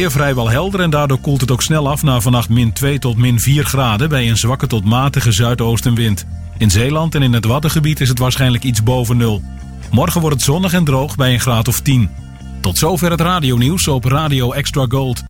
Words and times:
weer 0.00 0.10
vrijwel 0.10 0.50
helder 0.50 0.80
en 0.80 0.90
daardoor 0.90 1.18
koelt 1.18 1.40
het 1.40 1.50
ook 1.50 1.62
snel 1.62 1.88
af 1.88 2.02
naar 2.02 2.20
vannacht 2.20 2.48
min 2.48 2.72
2 2.72 2.98
tot 2.98 3.16
min 3.16 3.40
4 3.40 3.64
graden 3.64 4.08
bij 4.08 4.28
een 4.28 4.36
zwakke 4.36 4.66
tot 4.66 4.84
matige 4.84 5.32
zuidoostenwind. 5.32 6.26
In 6.58 6.70
Zeeland 6.70 7.14
en 7.14 7.22
in 7.22 7.32
het 7.32 7.44
Waddengebied 7.44 8.00
is 8.00 8.08
het 8.08 8.18
waarschijnlijk 8.18 8.64
iets 8.64 8.82
boven 8.82 9.16
nul. 9.16 9.42
Morgen 9.90 10.20
wordt 10.20 10.36
het 10.36 10.44
zonnig 10.44 10.72
en 10.72 10.84
droog 10.84 11.16
bij 11.16 11.32
een 11.32 11.40
graad 11.40 11.68
of 11.68 11.80
10. 11.80 12.10
Tot 12.60 12.78
zover 12.78 13.10
het 13.10 13.20
radionieuws 13.20 13.88
op 13.88 14.04
Radio 14.04 14.52
Extra 14.52 14.86
Gold. 14.88 15.22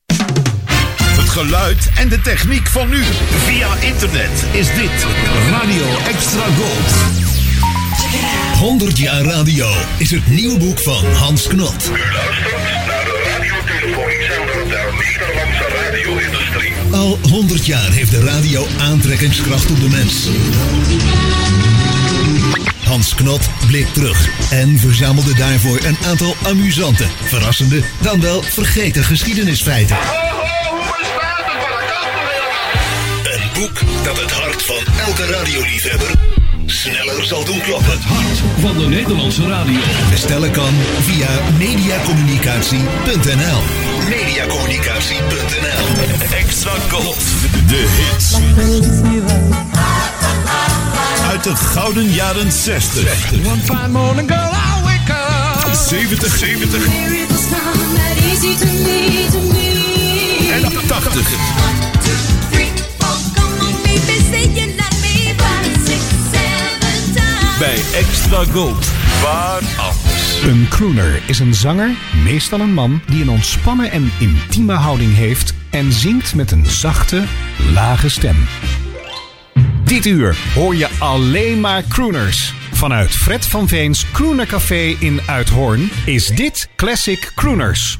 Het 1.03 1.29
geluid 1.29 1.91
en 1.97 2.09
de 2.09 2.21
techniek 2.21 2.67
van 2.67 2.89
nu. 2.89 3.03
Via 3.31 3.75
internet 3.75 4.47
is 4.53 4.67
dit 4.75 5.07
Radio 5.51 5.87
Extra 6.09 6.45
Gold. 6.45 7.29
100 8.59 8.99
jaar 8.99 9.23
radio 9.23 9.69
is 9.99 10.11
het 10.11 10.27
nieuwe 10.29 10.59
boek 10.59 10.79
van 10.79 11.05
Hans 11.15 11.47
Knot. 11.47 11.91
U 11.93 12.13
luistert 12.13 12.60
Al 16.93 17.19
100 17.29 17.67
jaar 17.67 17.91
heeft 17.91 18.11
de 18.11 18.21
radio 18.21 18.67
aantrekkingskracht 18.79 19.71
op 19.71 19.81
de 19.81 19.89
mens. 19.89 20.29
Hans 22.85 23.15
Knot 23.15 23.49
bleek 23.67 23.87
terug 23.87 24.29
en 24.51 24.79
verzamelde 24.79 25.35
daarvoor 25.35 25.79
een 25.85 25.97
aantal 26.07 26.35
amusante, 26.45 27.07
verrassende, 27.25 27.83
dan 28.01 28.21
wel 28.21 28.43
vergeten 28.43 29.05
geschiedenisfeiten. 29.05 29.97
Een 33.23 33.61
boek 33.61 33.81
dat 34.05 34.21
het 34.21 34.31
hart 34.31 34.63
van 34.63 34.85
elke 35.07 35.27
radioliefhebber 35.27 36.40
sneller 36.81 37.25
zal 37.25 37.45
doen 37.45 37.61
kloppen. 37.61 37.91
Het 37.91 38.05
hart 38.05 38.43
van 38.61 38.79
de 38.79 38.89
Nederlandse 38.89 39.49
radio. 39.49 39.81
Bestellen 40.11 40.51
kan 40.51 40.75
via 41.01 41.29
mediacommunicatie.nl. 41.59 43.63
Mediacommunicatie.nl. 44.09 45.87
Extra 46.37 46.73
Gold. 46.89 47.17
De 47.67 47.89
hits. 47.97 48.35
Uit 51.31 51.45
de 51.45 51.57
gouden 51.57 52.13
jaren 52.13 52.53
60. 52.53 53.33
One 53.47 53.63
fine 53.65 53.89
morning, 53.89 54.31
girl, 54.31 54.53
I 54.53 54.83
wake 54.83 55.13
up. 55.69 55.75
70, 55.89 56.37
70 56.37 56.85
en 60.53 60.63
80. 60.87 61.29
Bij 67.61 67.77
Extra 67.95 68.45
Gold. 68.45 68.87
Waar 69.23 69.61
anders? 69.77 70.43
Een 70.43 70.67
crooner 70.69 71.23
is 71.27 71.39
een 71.39 71.55
zanger, 71.55 71.91
meestal 72.25 72.61
een 72.61 72.73
man, 72.73 73.03
die 73.07 73.23
een 73.23 73.31
ontspannen 73.31 73.91
en 73.91 74.13
intieme 74.19 74.73
houding 74.73 75.15
heeft 75.15 75.55
en 75.71 75.93
zingt 75.93 76.35
met 76.35 76.51
een 76.51 76.67
zachte, 76.67 77.25
lage 77.73 78.09
stem. 78.09 78.37
Dit 79.85 80.07
uur 80.07 80.37
hoor 80.55 80.77
je 80.77 80.89
alleen 80.99 81.61
maar 81.61 81.85
crooners. 81.89 82.55
Vanuit 82.73 83.11
Fred 83.11 83.47
van 83.47 83.69
Veens 83.69 84.07
Crooner 84.13 84.47
Café 84.47 84.97
in 84.99 85.21
Uithoorn 85.27 85.91
is 86.05 86.27
dit 86.27 86.69
Classic 86.77 87.33
Crooners. 87.35 87.99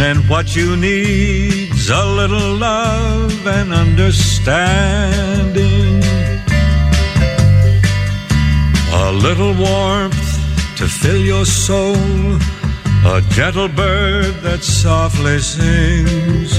And 0.00 0.28
what 0.28 0.54
you 0.54 0.76
need's 0.76 1.90
a 1.90 2.04
little 2.04 2.54
love 2.54 3.46
and 3.46 3.72
understanding. 3.72 6.02
A 8.92 9.12
little 9.12 9.54
warmth 9.54 10.76
to 10.76 10.86
fill 10.86 11.20
your 11.20 11.44
soul, 11.44 12.36
a 13.06 13.20
gentle 13.30 13.66
bird 13.68 14.34
that 14.42 14.62
softly 14.62 15.40
sings. 15.40 16.56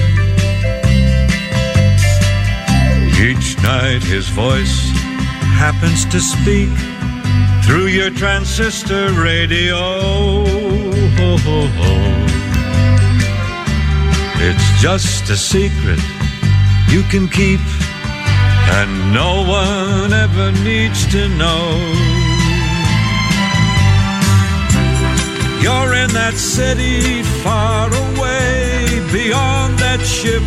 Each 3.19 3.57
night 3.63 4.03
his 4.03 4.27
voice 4.29 4.91
happens 5.63 6.05
to 6.05 6.19
speak 6.19 6.69
through 7.65 7.87
your 7.87 8.11
transistor 8.11 9.11
radio. 9.13 9.79
It's 14.41 14.81
just 14.81 15.29
a 15.29 15.35
secret 15.35 15.99
you 16.87 17.03
can 17.03 17.27
keep, 17.27 17.59
and 18.79 19.13
no 19.13 19.43
one 19.45 20.13
ever 20.13 20.51
needs 20.63 21.05
to 21.11 21.27
know. 21.27 21.75
You're 25.61 25.93
in 25.93 26.09
that 26.11 26.35
city 26.35 27.21
far 27.43 27.87
away, 27.87 29.03
beyond 29.11 29.77
that 29.79 29.99
ship, 29.99 30.41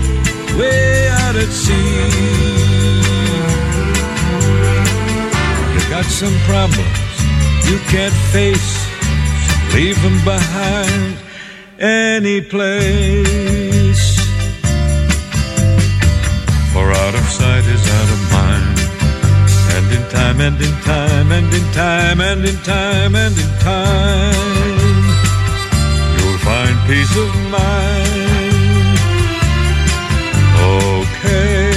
way 0.59 1.09
out 1.23 1.37
at 1.37 1.53
sea. 1.53 2.09
You 5.75 5.81
got 5.91 6.07
some 6.07 6.37
problems 6.49 7.13
you 7.71 7.79
can't 7.93 8.15
face, 8.33 8.73
leave 9.75 10.01
them 10.03 10.19
behind 10.25 11.19
any 11.79 12.41
place. 12.41 13.72
For 16.73 16.91
out 16.91 17.15
of 17.15 17.25
sight 17.29 17.67
is 17.67 17.87
out 17.99 18.11
of 18.17 18.21
mind. 18.33 18.79
And 19.75 19.93
in 19.93 20.03
time, 20.09 20.41
and 20.41 20.59
in 20.59 20.75
time, 20.81 21.31
and 21.31 21.53
in 21.53 21.73
time, 21.73 22.21
and 22.23 22.45
in 22.47 22.57
time, 22.63 23.15
and 23.15 23.37
in 23.37 23.59
time, 23.61 25.05
you'll 26.17 26.39
find 26.39 26.77
peace 26.89 27.15
of 27.25 27.35
mind. 27.51 28.99
Okay. 30.81 31.73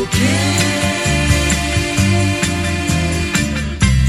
Okay. 0.00 0.46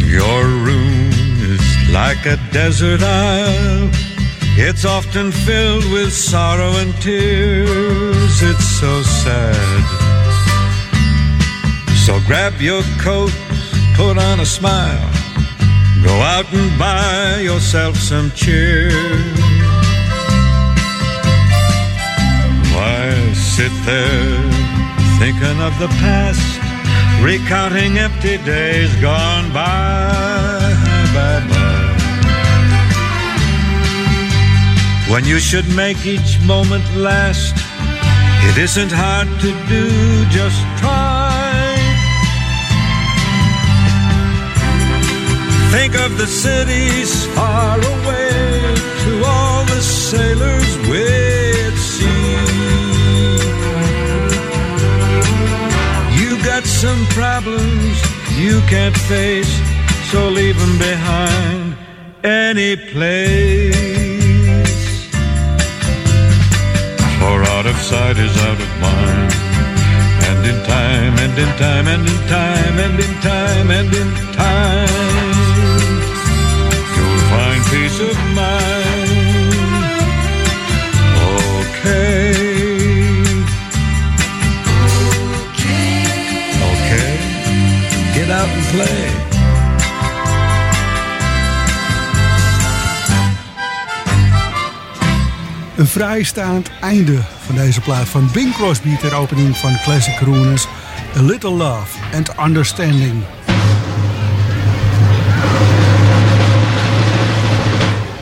Your 0.08 0.46
room 0.68 1.12
is 1.54 1.66
like 1.92 2.26
a 2.26 2.38
desert 2.54 3.04
isle. 3.04 4.13
It's 4.56 4.86
often 4.86 5.32
filled 5.32 5.86
with 5.92 6.14
sorrow 6.14 6.72
and 6.78 6.94
tears. 7.02 8.42
It's 8.42 8.66
so 8.80 9.02
sad. 9.02 9.84
So 12.06 12.20
grab 12.28 12.60
your 12.60 12.84
coat, 13.00 13.34
put 13.96 14.18
on 14.18 14.40
a 14.40 14.46
smile. 14.46 15.10
Go 16.04 16.14
out 16.22 16.52
and 16.54 16.78
buy 16.78 17.40
yourself 17.42 17.96
some 17.96 18.30
cheer. 18.32 18.92
Why 22.74 23.34
sit 23.34 23.72
there 23.86 24.54
thinking 25.20 25.62
of 25.62 25.78
the 25.80 25.88
past, 26.04 26.44
recounting 27.24 27.98
empty 27.98 28.38
days 28.40 28.94
gone 29.02 29.54
by, 29.54 30.53
When 35.10 35.26
you 35.26 35.40
should 35.40 35.68
make 35.76 36.06
each 36.06 36.40
moment 36.42 36.86
last, 36.96 37.56
it 38.50 38.58
isn't 38.58 38.92
hard 38.92 39.28
to 39.42 39.52
do, 39.68 39.86
just 40.30 40.62
try. 40.80 41.76
Think 45.72 45.96
of 45.96 46.18
the 46.18 46.26
cities 46.26 47.26
far 47.36 47.78
away, 47.78 48.76
to 49.04 49.24
all 49.26 49.66
the 49.66 49.82
sailors 49.82 50.72
way 50.90 51.52
at 51.68 51.78
sea. 51.92 52.38
You 56.20 56.42
got 56.44 56.64
some 56.64 57.06
problems 57.08 58.02
you 58.38 58.62
can't 58.68 58.98
face, 58.98 59.54
so 60.12 60.30
leave 60.30 60.58
them 60.58 60.78
behind 60.78 61.76
any 62.24 62.78
place. 62.78 64.03
For 67.84 67.96
out 67.96 68.12
of 68.12 68.16
sight 68.16 68.18
is 68.18 68.38
out 68.38 68.62
of 68.62 68.70
mind. 68.80 69.34
And 70.28 70.46
in 70.46 70.58
time, 70.66 71.18
and 71.20 71.38
in 71.38 71.52
time, 71.58 71.88
and 71.88 72.08
in 72.08 72.28
time, 72.28 72.80
and 72.80 73.00
in 73.00 73.14
time, 73.22 73.72
and 73.72 73.94
in 73.94 74.10
time, 74.34 74.88
you'll 76.96 77.24
find 77.32 77.62
peace 77.72 78.00
of 78.00 78.18
mind. 78.36 79.10
Okay. 81.72 82.32
Okay. 86.72 87.12
Get 88.16 88.30
out 88.30 88.50
and 88.50 88.66
play. 88.72 89.24
vrijstaand 95.86 96.72
einde 96.82 97.33
van 97.46 97.56
deze 97.56 97.82
plaat 97.82 98.10
van 98.10 98.30
Bing 98.34 98.54
Crosby 98.54 98.98
ter 98.98 99.16
opening 99.16 99.58
van 99.58 99.80
Classic 99.84 100.16
Crooners. 100.16 100.68
A 101.18 101.22
Little 101.22 101.52
Love 101.52 101.98
and 102.14 102.30
Understanding. 102.46 103.24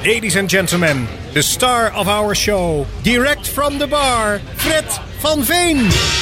Ladies 0.04 0.36
and 0.36 0.50
gentlemen, 0.50 1.08
the 1.34 1.42
star 1.42 1.92
of 1.96 2.08
our 2.08 2.36
show, 2.36 2.86
direct 3.02 3.48
from 3.48 3.78
the 3.78 3.88
bar, 3.88 4.40
Fred 4.56 5.00
van 5.20 5.44
Veen. 5.44 6.21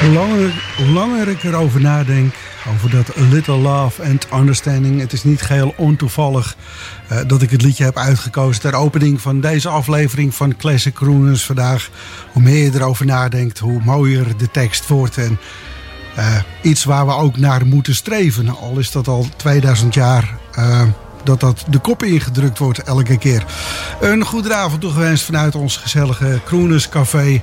Hoe 0.00 0.88
langer, 0.92 1.28
ik 1.28 1.42
erover 1.42 1.80
nadenk, 1.80 2.34
over 2.74 2.90
dat 2.90 3.16
Little 3.16 3.56
Love 3.56 4.02
and 4.02 4.26
Understanding. 4.34 5.00
Het 5.00 5.12
is 5.12 5.24
niet 5.24 5.42
geheel 5.42 5.74
ontoevallig 5.76 6.56
uh, 7.12 7.18
dat 7.26 7.42
ik 7.42 7.50
het 7.50 7.62
liedje 7.62 7.84
heb 7.84 7.96
uitgekozen 7.96 8.60
ter 8.60 8.74
opening 8.74 9.20
van 9.20 9.40
deze 9.40 9.68
aflevering 9.68 10.34
van 10.34 10.56
Classic 10.56 10.94
Crooners 10.94 11.44
vandaag. 11.44 11.90
Hoe 12.32 12.42
meer 12.42 12.64
je 12.64 12.70
erover 12.74 13.06
nadenkt, 13.06 13.58
hoe 13.58 13.80
mooier 13.84 14.36
de 14.36 14.50
tekst 14.50 14.86
wordt. 14.86 15.16
En 15.16 15.38
uh, 16.18 16.36
iets 16.62 16.84
waar 16.84 17.06
we 17.06 17.12
ook 17.12 17.36
naar 17.36 17.66
moeten 17.66 17.94
streven. 17.94 18.48
Al 18.58 18.78
is 18.78 18.90
dat 18.90 19.08
al 19.08 19.26
2000 19.36 19.94
jaar. 19.94 20.38
Uh, 20.58 20.82
dat 21.24 21.40
dat 21.40 21.64
de 21.68 21.78
kop 21.78 22.02
ingedrukt 22.02 22.58
wordt 22.58 22.82
elke 22.82 23.18
keer. 23.18 23.44
Een 24.00 24.24
goede 24.24 24.54
avond 24.54 24.80
toegewenst 24.80 25.24
vanuit 25.24 25.54
ons 25.54 25.76
gezellige 25.76 26.40
Crooners 26.44 26.88
Café. 26.88 27.40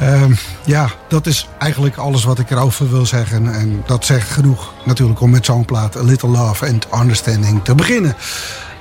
Uh, 0.00 0.24
ja, 0.64 0.90
dat 1.08 1.26
is 1.26 1.48
eigenlijk 1.58 1.96
alles 1.96 2.24
wat 2.24 2.38
ik 2.38 2.50
erover 2.50 2.90
wil 2.90 3.06
zeggen. 3.06 3.54
En 3.54 3.82
dat 3.86 4.04
zegt 4.04 4.30
genoeg 4.30 4.72
natuurlijk 4.84 5.20
om 5.20 5.30
met 5.30 5.44
zo'n 5.44 5.64
plaat 5.64 5.96
A 5.96 6.02
Little 6.02 6.28
Love 6.28 6.66
and 6.66 6.86
Understanding 7.00 7.64
te 7.64 7.74
beginnen. 7.74 8.16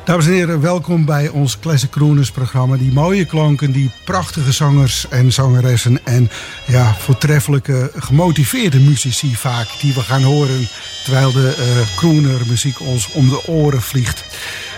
Dames 0.05 0.25
en 0.25 0.31
heren, 0.31 0.61
welkom 0.61 1.05
bij 1.05 1.29
ons 1.29 1.59
Classic 1.59 1.89
Crooners 1.89 2.31
programma. 2.31 2.77
Die 2.77 2.93
mooie 2.93 3.25
klanken, 3.25 3.71
die 3.71 3.91
prachtige 4.03 4.51
zangers 4.51 5.07
en 5.09 5.31
zangeressen... 5.31 6.05
en 6.05 6.29
ja, 6.67 6.95
voortreffelijke, 6.99 7.91
gemotiveerde 7.95 8.79
muzici 8.79 9.35
vaak... 9.35 9.67
die 9.81 9.93
we 9.93 10.01
gaan 10.01 10.23
horen 10.23 10.67
terwijl 11.03 11.31
de 11.31 11.55
uh, 11.57 11.97
crooner 11.97 12.41
muziek 12.47 12.79
ons 12.79 13.11
om 13.11 13.29
de 13.29 13.47
oren 13.47 13.81
vliegt. 13.81 14.23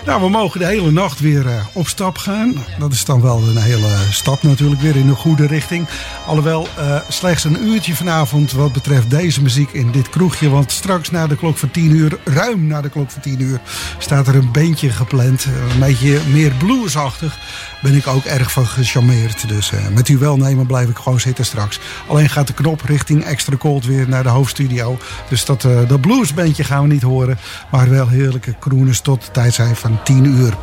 Nou, 0.06 0.22
we 0.22 0.28
mogen 0.28 0.60
de 0.60 0.66
hele 0.66 0.90
nacht 0.90 1.20
weer 1.20 1.46
uh, 1.46 1.66
op 1.72 1.88
stap 1.88 2.18
gaan. 2.18 2.54
Dat 2.78 2.92
is 2.92 3.04
dan 3.04 3.20
wel 3.20 3.42
een 3.48 3.56
hele 3.56 3.88
stap 4.10 4.42
natuurlijk, 4.42 4.80
weer 4.80 4.96
in 4.96 5.06
de 5.06 5.14
goede 5.14 5.46
richting. 5.46 5.86
Alhoewel 6.26 6.68
uh, 6.78 7.00
slechts 7.08 7.44
een 7.44 7.66
uurtje 7.66 7.94
vanavond 7.94 8.52
wat 8.52 8.72
betreft 8.72 9.10
deze 9.10 9.42
muziek 9.42 9.70
in 9.70 9.90
dit 9.90 10.08
kroegje. 10.08 10.50
Want 10.50 10.72
straks 10.72 11.10
na 11.10 11.26
de 11.26 11.36
klok 11.36 11.56
van 11.56 11.70
10 11.70 11.90
uur, 11.90 12.18
ruim 12.24 12.66
na 12.66 12.80
de 12.80 12.88
klok 12.88 13.10
van 13.10 13.22
10 13.22 13.40
uur, 13.40 13.60
staat 13.98 14.26
er 14.26 14.34
een 14.34 14.52
beentje 14.52 14.90
gepland. 14.90 15.44
Een 15.44 15.78
beetje 15.78 16.20
meer 16.32 16.52
bluesachtig. 16.58 17.38
Ben 17.82 17.94
ik 17.94 18.06
ook 18.06 18.24
erg 18.24 18.52
van 18.52 18.66
gecharmeerd. 18.66 19.48
Dus 19.48 19.72
uh, 19.72 19.88
met 19.94 20.08
uw 20.08 20.18
welnemen 20.18 20.66
blijf 20.66 20.88
ik 20.88 20.96
gewoon 20.96 21.20
zitten 21.20 21.44
straks. 21.44 21.80
Alleen 22.06 22.28
gaat 22.28 22.46
de 22.46 22.52
knop 22.52 22.80
richting 22.80 23.24
Extra 23.24 23.56
Cold 23.56 23.84
weer 23.84 24.08
naar 24.08 24.22
de 24.22 24.28
hoofdstudio. 24.28 24.98
Dus 25.28 25.44
dat, 25.44 25.62
dat 25.62 26.00
bluesbandje 26.00 26.64
gaan 26.64 26.82
we 26.82 26.92
niet 26.92 27.02
horen. 27.02 27.38
Maar 27.70 27.90
wel 27.90 28.08
heerlijke 28.08 28.54
crooners 28.60 29.00
tot 29.00 29.24
de 29.24 29.30
tijd 29.30 29.54
zijn 29.54 29.76
van 29.76 29.93
10 30.02 30.24
uur. 30.24 30.54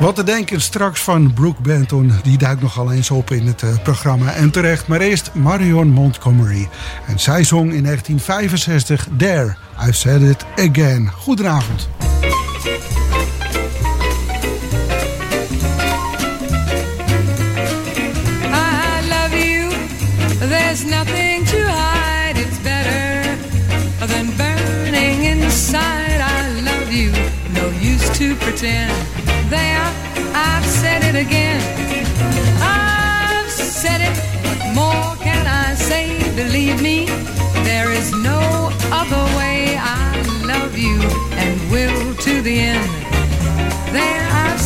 Wat 0.00 0.14
te 0.14 0.24
denken 0.24 0.60
straks 0.60 1.00
van 1.00 1.32
Brooke 1.32 1.62
Benton, 1.62 2.12
die 2.22 2.38
duikt 2.38 2.60
nogal 2.60 2.92
eens 2.92 3.10
op 3.10 3.30
in 3.30 3.46
het 3.46 3.62
uh, 3.62 3.70
programma. 3.82 4.32
En 4.32 4.50
terecht, 4.50 4.86
maar 4.86 5.00
eerst 5.00 5.30
Marion 5.34 5.88
Montgomery. 5.88 6.68
En 7.06 7.18
zij 7.18 7.44
zong 7.44 7.72
in 7.72 7.82
1965 7.82 9.08
There, 9.16 9.56
I've 9.82 9.92
Said 9.92 10.22
It 10.22 10.44
Again. 10.70 11.10
Goedenavond. 11.10 11.88
I 18.44 19.08
love 19.08 19.36
you, 19.36 19.72
there's 20.48 20.84
nothing 20.84 21.19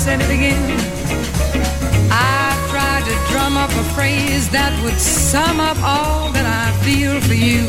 said 0.04 0.20
it 0.20 0.28
again. 0.28 0.62
I 2.12 2.52
tried 2.68 3.04
to 3.08 3.14
drum 3.32 3.56
up 3.56 3.70
a 3.70 3.84
phrase 3.96 4.50
that 4.50 4.72
would 4.84 5.00
sum 5.00 5.60
up 5.60 5.78
all 5.82 6.30
that 6.36 6.44
I 6.44 6.66
feel 6.84 7.18
for 7.22 7.32
you. 7.32 7.64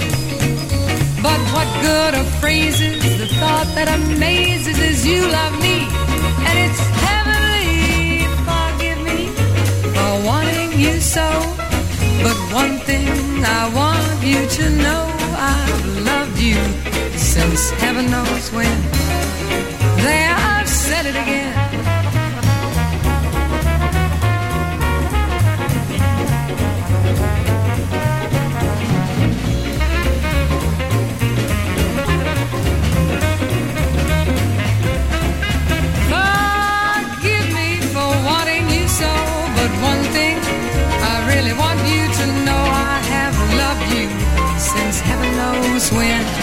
But 1.24 1.40
what 1.56 1.68
good 1.88 2.12
are 2.20 2.30
phrases? 2.44 3.00
The 3.22 3.30
thought 3.40 3.70
that 3.78 3.88
amazes 3.88 4.78
is 4.90 5.08
you 5.08 5.22
love 5.40 5.56
me, 5.68 5.88
and 6.48 6.56
it's 6.66 6.84
heavenly. 7.08 8.28
Forgive 8.50 9.00
me 9.10 9.20
for 9.96 10.12
wanting 10.28 10.72
you 10.78 11.00
so. 11.00 11.28
But 12.26 12.38
one 12.52 12.80
thing 12.90 13.08
I 13.46 13.64
want 13.80 14.12
you 14.32 14.42
to 14.58 14.66
know 14.84 15.04
I've 15.56 15.86
loved 16.12 16.38
you 16.38 16.60
since 17.16 17.70
heaven 17.80 18.12
knows 18.12 18.52
when. 18.52 18.78
There, 20.04 20.36
I've 20.36 20.68
said 20.68 21.06
it 21.06 21.16
again. 21.16 21.45
Knows 45.92 46.35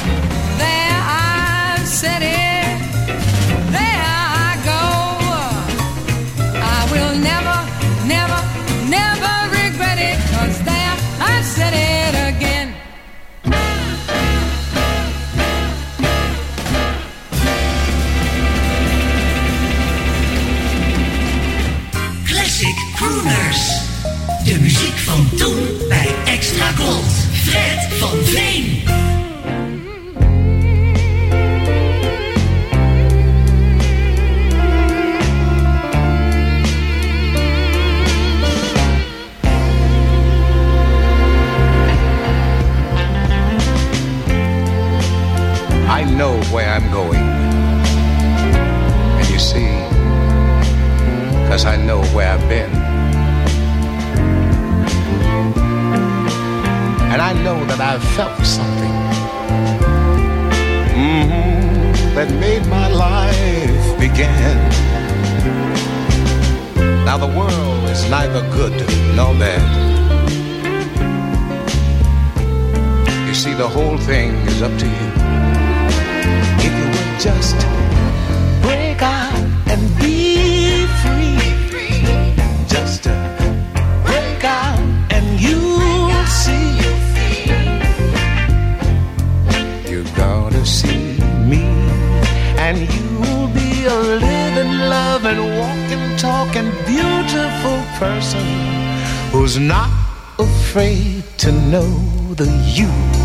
know 101.72 102.34
the 102.34 102.44
you 102.76 103.21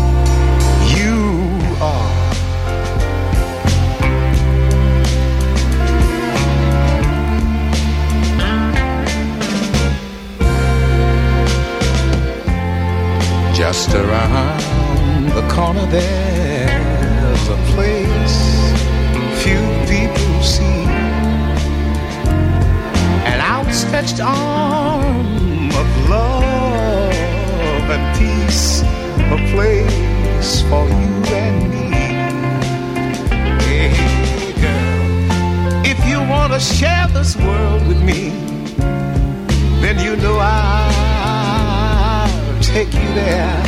take 42.68 42.92
you 42.92 43.08
there. 43.14 43.62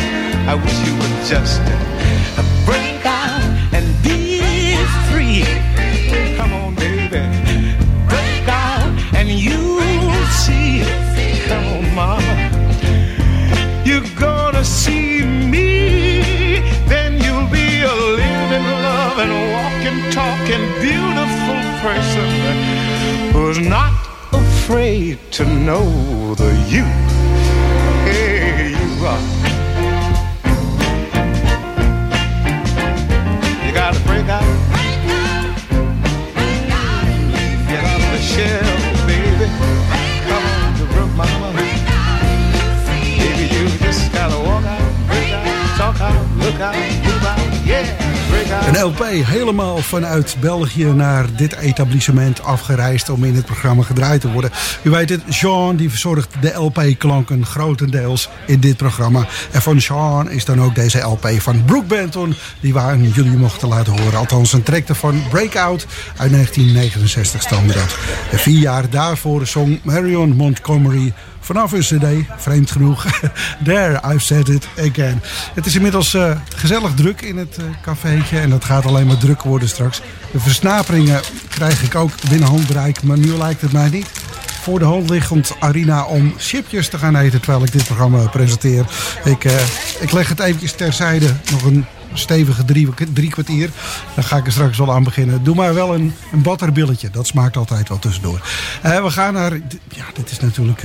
I 0.46 0.54
wish 0.54 0.76
you 0.86 0.92
would 1.00 1.16
just 1.24 1.60
break 2.68 3.00
out 3.06 3.40
and 3.72 3.86
be 4.02 4.76
free. 5.08 5.42
Come 6.36 6.52
on 6.52 6.74
baby. 6.74 7.22
Break 8.12 8.46
out 8.46 8.92
and 9.18 9.28
you'll 9.28 10.26
see. 10.44 10.84
Come 11.48 11.66
on 11.76 11.84
mama. 11.94 12.34
You're 13.86 14.10
gonna 14.18 14.64
see 14.64 15.24
me. 15.24 16.60
Then 16.92 17.12
you'll 17.24 17.50
be 17.60 17.68
a 17.92 17.94
living, 18.20 18.66
loving, 18.86 19.34
walking, 19.54 19.98
talking 20.18 20.62
Beautiful 20.84 21.60
person. 21.84 22.28
Who's 23.32 23.60
not 23.76 23.94
afraid 24.32 25.18
to 25.32 25.44
know 25.66 26.34
the 26.34 26.52
you 26.68 26.99
Een 48.66 48.82
LP 48.82 49.04
helemaal 49.08 49.78
vanuit 49.78 50.36
België 50.40 50.84
naar 50.84 51.26
dit 51.36 51.56
etablissement 51.56 52.42
afgereisd 52.42 53.08
om 53.08 53.24
in 53.24 53.34
het 53.34 53.44
programma 53.44 53.82
gedraaid 53.82 54.20
te 54.20 54.32
worden. 54.32 54.50
U 54.82 54.90
weet 54.90 55.08
het, 55.08 55.22
Sean 55.28 55.76
die 55.76 55.90
verzorgt 55.90 56.28
de 56.40 56.52
LP-klanken 56.52 57.46
grotendeels 57.46 58.28
in 58.46 58.60
dit 58.60 58.76
programma. 58.76 59.26
En 59.50 59.62
van 59.62 59.80
Sean 59.80 60.30
is 60.30 60.44
dan 60.44 60.62
ook 60.62 60.74
deze 60.74 60.98
LP 60.98 61.28
van 61.38 61.64
Brooke 61.64 61.86
Benton 61.86 62.34
die 62.60 62.72
we 62.72 62.78
aan 62.78 63.10
jullie 63.10 63.36
mochten 63.36 63.68
laten 63.68 64.00
horen. 64.00 64.18
Althans 64.18 64.52
een 64.52 64.62
track 64.62 64.84
van 64.86 65.22
Breakout 65.30 65.86
uit 66.16 66.30
1969 66.30 67.42
stamde 67.42 67.72
dat. 67.72 67.98
En 68.30 68.38
vier 68.38 68.60
jaar 68.60 68.90
daarvoor 68.90 69.46
zong 69.46 69.80
Marion 69.82 70.36
Montgomery 70.36 71.12
vanaf 71.52 71.72
een 71.72 71.80
cd, 71.80 72.26
vreemd 72.36 72.70
genoeg. 72.70 73.06
There, 73.64 74.00
I've 74.12 74.18
said 74.18 74.48
it 74.48 74.68
again. 74.78 75.22
Het 75.54 75.66
is 75.66 75.74
inmiddels 75.74 76.14
uh, 76.14 76.36
gezellig 76.56 76.94
druk 76.94 77.20
in 77.20 77.36
het 77.36 77.56
uh, 77.60 77.64
cafeetje 77.82 78.38
en 78.38 78.50
dat 78.50 78.64
gaat 78.64 78.86
alleen 78.86 79.06
maar 79.06 79.18
druk 79.18 79.42
worden 79.42 79.68
straks. 79.68 80.00
De 80.30 80.40
versnaperingen 80.40 81.20
krijg 81.48 81.82
ik 81.82 81.94
ook 81.94 82.10
binnen 82.28 82.48
handbereik, 82.48 83.02
maar 83.02 83.18
nu 83.18 83.28
lijkt 83.28 83.60
het 83.60 83.72
mij 83.72 83.88
niet. 83.88 84.10
Voor 84.60 84.78
de 84.78 84.84
hand 84.84 85.10
liggend 85.10 85.56
Arina 85.60 86.04
om 86.04 86.34
chipjes 86.36 86.88
te 86.88 86.98
gaan 86.98 87.16
eten 87.16 87.40
terwijl 87.40 87.64
ik 87.64 87.72
dit 87.72 87.84
programma 87.84 88.26
presenteer. 88.26 88.86
Ik, 89.24 89.44
uh, 89.44 89.52
ik 90.00 90.12
leg 90.12 90.28
het 90.28 90.40
eventjes 90.40 90.72
terzijde, 90.72 91.26
nog 91.50 91.62
een 91.62 91.86
stevige 92.12 92.64
drie, 92.64 92.88
drie 93.12 93.30
kwartier. 93.30 93.70
Dan 94.14 94.24
ga 94.24 94.36
ik 94.36 94.46
er 94.46 94.52
straks 94.52 94.78
wel 94.78 94.92
aan 94.92 95.04
beginnen. 95.04 95.44
Doe 95.44 95.54
maar 95.54 95.74
wel 95.74 95.94
een, 95.94 96.14
een 96.32 96.42
batterbilletje. 96.42 97.10
Dat 97.10 97.26
smaakt 97.26 97.56
altijd 97.56 97.88
wel 97.88 97.98
tussendoor. 97.98 98.40
Uh, 98.86 99.02
we 99.02 99.10
gaan 99.10 99.32
naar... 99.32 99.52
Ja, 99.88 100.04
dit 100.14 100.30
is 100.30 100.40
natuurlijk... 100.40 100.82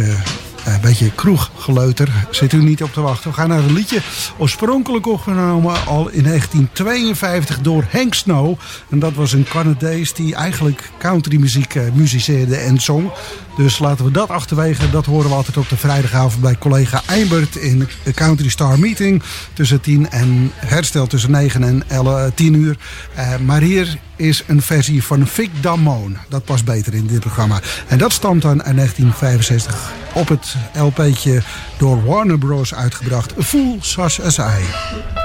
een 0.66 0.82
beetje 0.82 1.12
kroeggeleuter. 1.12 2.28
Zit 2.30 2.54
u 2.54 2.64
niet 2.64 2.84
op 2.84 2.94
te 2.94 3.02
wachten. 3.02 3.30
We 3.30 3.36
gaan 3.36 3.48
naar 3.48 3.64
een 3.64 3.74
liedje 3.74 4.00
oorspronkelijk 4.38 5.08
opgenomen 5.08 5.86
al 5.86 6.10
in 6.10 6.24
1952 6.24 7.60
door 7.60 7.86
Hank 7.92 8.14
Snow. 8.14 8.60
En 8.90 9.00
dat 9.00 9.14
was 9.14 9.34
een 9.34 9.44
Canadees 9.50 10.14
die 10.14 10.36
eigenlijk 10.36 10.92
countrymuziek 10.98 11.76
uh, 11.76 11.84
muziceerde 11.94 12.56
en 12.56 12.82
zong. 12.82 13.12
Dus 13.56 13.80
laten 13.80 14.06
we 14.06 14.12
dat 14.12 14.30
achterwege. 14.30 14.90
Dat 14.90 15.06
horen 15.06 15.30
we 15.30 15.36
altijd 15.36 15.58
op 15.58 15.70
de 15.70 15.78
vrijdagavond 15.78 16.42
bij 16.42 16.58
collega 16.58 17.02
Eimbert 17.06 17.56
in 17.56 17.88
de 18.04 18.14
Country 18.14 18.50
Star 18.50 18.80
Meeting. 18.80 19.24
Tussen 19.54 19.82
10 19.82 20.10
en 20.10 20.52
herstel 20.56 21.08
tussen 21.08 21.32
9 21.32 21.64
en 21.64 21.84
11, 21.88 22.32
10 22.36 22.54
uur. 22.54 22.78
Uh, 23.18 23.38
maar 23.38 23.62
hier 23.62 23.98
is 24.16 24.44
een 24.48 24.62
versie 24.62 25.04
van 25.04 25.28
Vic 25.28 25.50
Damone. 25.62 26.16
Dat 26.30 26.46
past 26.46 26.66
beter 26.66 26.94
in 26.94 27.08
dit 27.08 27.20
programma. 27.20 27.60
En 27.88 27.98
dat 27.98 28.14
stamt 28.14 28.42
dan 28.42 28.64
uit 28.64 28.76
1965 28.76 29.92
op 30.14 30.28
het 30.28 30.56
LP'tje 30.74 31.42
door 31.78 32.06
Warner 32.06 32.38
Bros. 32.38 32.74
uitgebracht. 32.74 33.34
Fool 33.38 33.78
Such 33.82 34.22
As 34.22 34.38
I. 34.38 35.25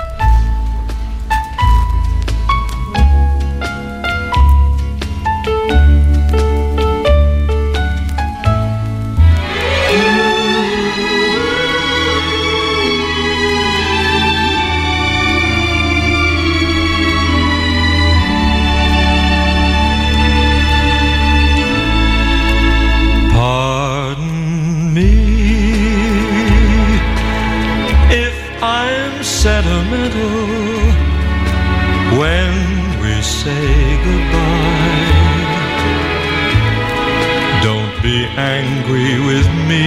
be 38.11 38.25
angry 38.57 39.13
with 39.31 39.49
me, 39.71 39.87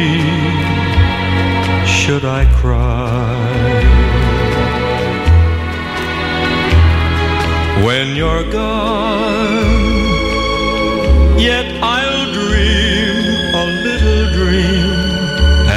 should 1.98 2.24
I 2.24 2.42
cry? 2.62 3.34
When 7.86 8.16
you're 8.20 8.48
gone, 8.50 9.76
yet 11.50 11.68
I'll 11.96 12.28
dream 12.40 13.16
a 13.62 13.66
little 13.88 14.24
dream 14.40 14.92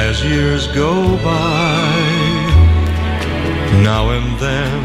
as 0.05 0.15
years 0.23 0.67
go 0.83 0.91
by. 1.31 1.81
Now 3.91 4.03
and 4.17 4.29
then 4.45 4.79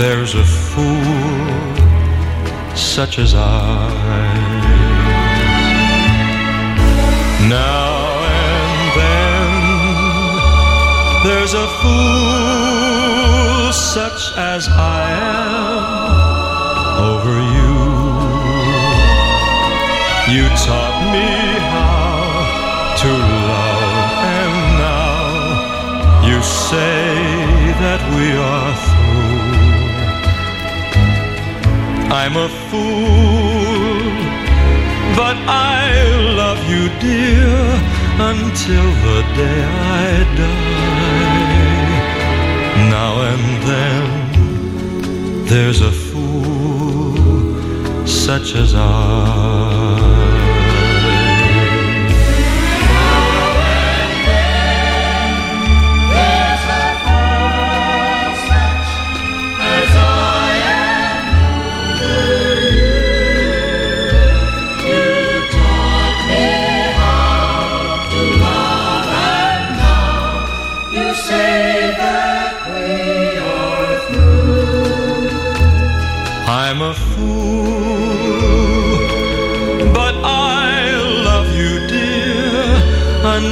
there's 0.00 0.32
a 0.44 0.46
fool 0.68 1.44
such 2.74 3.18
as 3.18 3.34
I. 3.34 4.69
there's 11.52 11.64
a 11.64 11.68
fool 11.82 13.72
such 13.72 14.22
as 14.36 14.68
I 14.68 15.10
am 15.10 15.84
over 17.10 17.36
you. 17.56 17.74
You 20.34 20.44
taught 20.66 20.98
me 21.14 21.30
how 21.74 22.22
to 23.02 23.10
love, 23.50 24.10
and 24.38 24.54
now 24.78 25.18
you 26.28 26.38
say 26.42 27.14
that 27.82 28.00
we 28.14 28.26
are 28.52 28.74
through. 28.84 29.40
I'm 32.14 32.34
a 32.36 32.48
fool, 32.68 34.06
but 35.16 35.36
I 35.48 35.80
love 36.36 36.60
you, 36.70 36.82
dear, 37.00 37.99
until 38.28 38.88
the 39.06 39.20
day 39.40 39.60
I 39.64 40.08
die. 40.40 41.60
Now 42.96 43.12
and 43.30 43.46
then 43.68 44.04
there's 45.50 45.80
a 45.80 45.92
fool 46.06 47.16
such 48.06 48.54
as 48.54 48.74
I. 48.74 49.79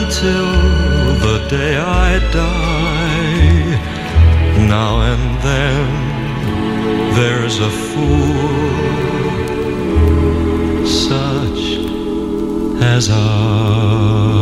until 0.08 0.50
the 1.26 1.38
day 1.50 1.76
I 1.76 2.18
die. 2.32 3.76
Now 4.66 4.92
and 5.12 5.24
then 5.48 5.86
there's 7.14 7.58
a 7.60 7.68
fool 7.68 8.46
such 10.86 11.60
as 12.82 13.10
Into 13.10 14.37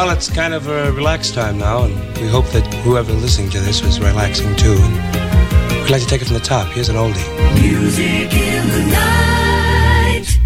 Well, 0.00 0.10
it's 0.10 0.30
kind 0.30 0.54
of 0.54 0.68
a 0.68 0.92
relaxed 0.92 1.34
time 1.34 1.58
now, 1.58 1.82
and 1.82 1.92
we 2.18 2.28
hope 2.28 2.46
that 2.50 2.64
whoever 2.84 3.12
listening 3.12 3.50
to 3.50 3.58
this 3.58 3.82
was 3.82 3.98
relaxing 3.98 4.54
too. 4.54 4.76
And 4.78 5.82
we'd 5.82 5.90
like 5.90 6.02
to 6.02 6.06
take 6.06 6.22
it 6.22 6.26
from 6.26 6.34
the 6.34 6.40
top. 6.40 6.68
Here's 6.68 6.88
an 6.88 6.94
oldie. 6.94 7.18
Music 7.60 8.32
in 8.32 8.68
the 8.68 8.86
night. 8.92 10.38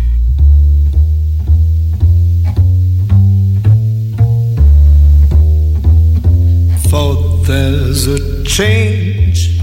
For 6.88 7.44
there's 7.44 8.06
a 8.06 8.44
change 8.44 9.60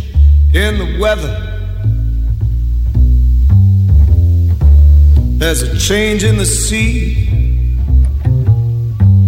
in 0.53 0.77
the 0.77 0.99
weather. 1.01 1.33
There's 5.39 5.63
a 5.63 5.79
change 5.79 6.23
in 6.23 6.37
the 6.37 6.45
sea. 6.45 7.28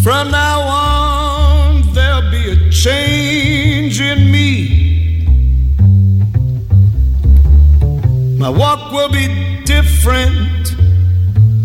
From 0.03 0.31
now 0.31 0.62
on, 0.62 1.93
there'll 1.93 2.31
be 2.31 2.53
a 2.53 2.72
change 2.72 4.01
in 4.01 4.31
me. 4.31 5.27
My 8.39 8.50
walk 8.50 8.91
will 8.91 9.10
be 9.12 9.27
different, 9.63 10.75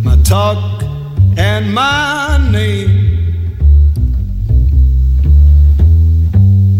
my 0.04 0.16
talk 0.22 0.82
and 1.38 1.72
my 1.72 2.36
name. 2.52 2.92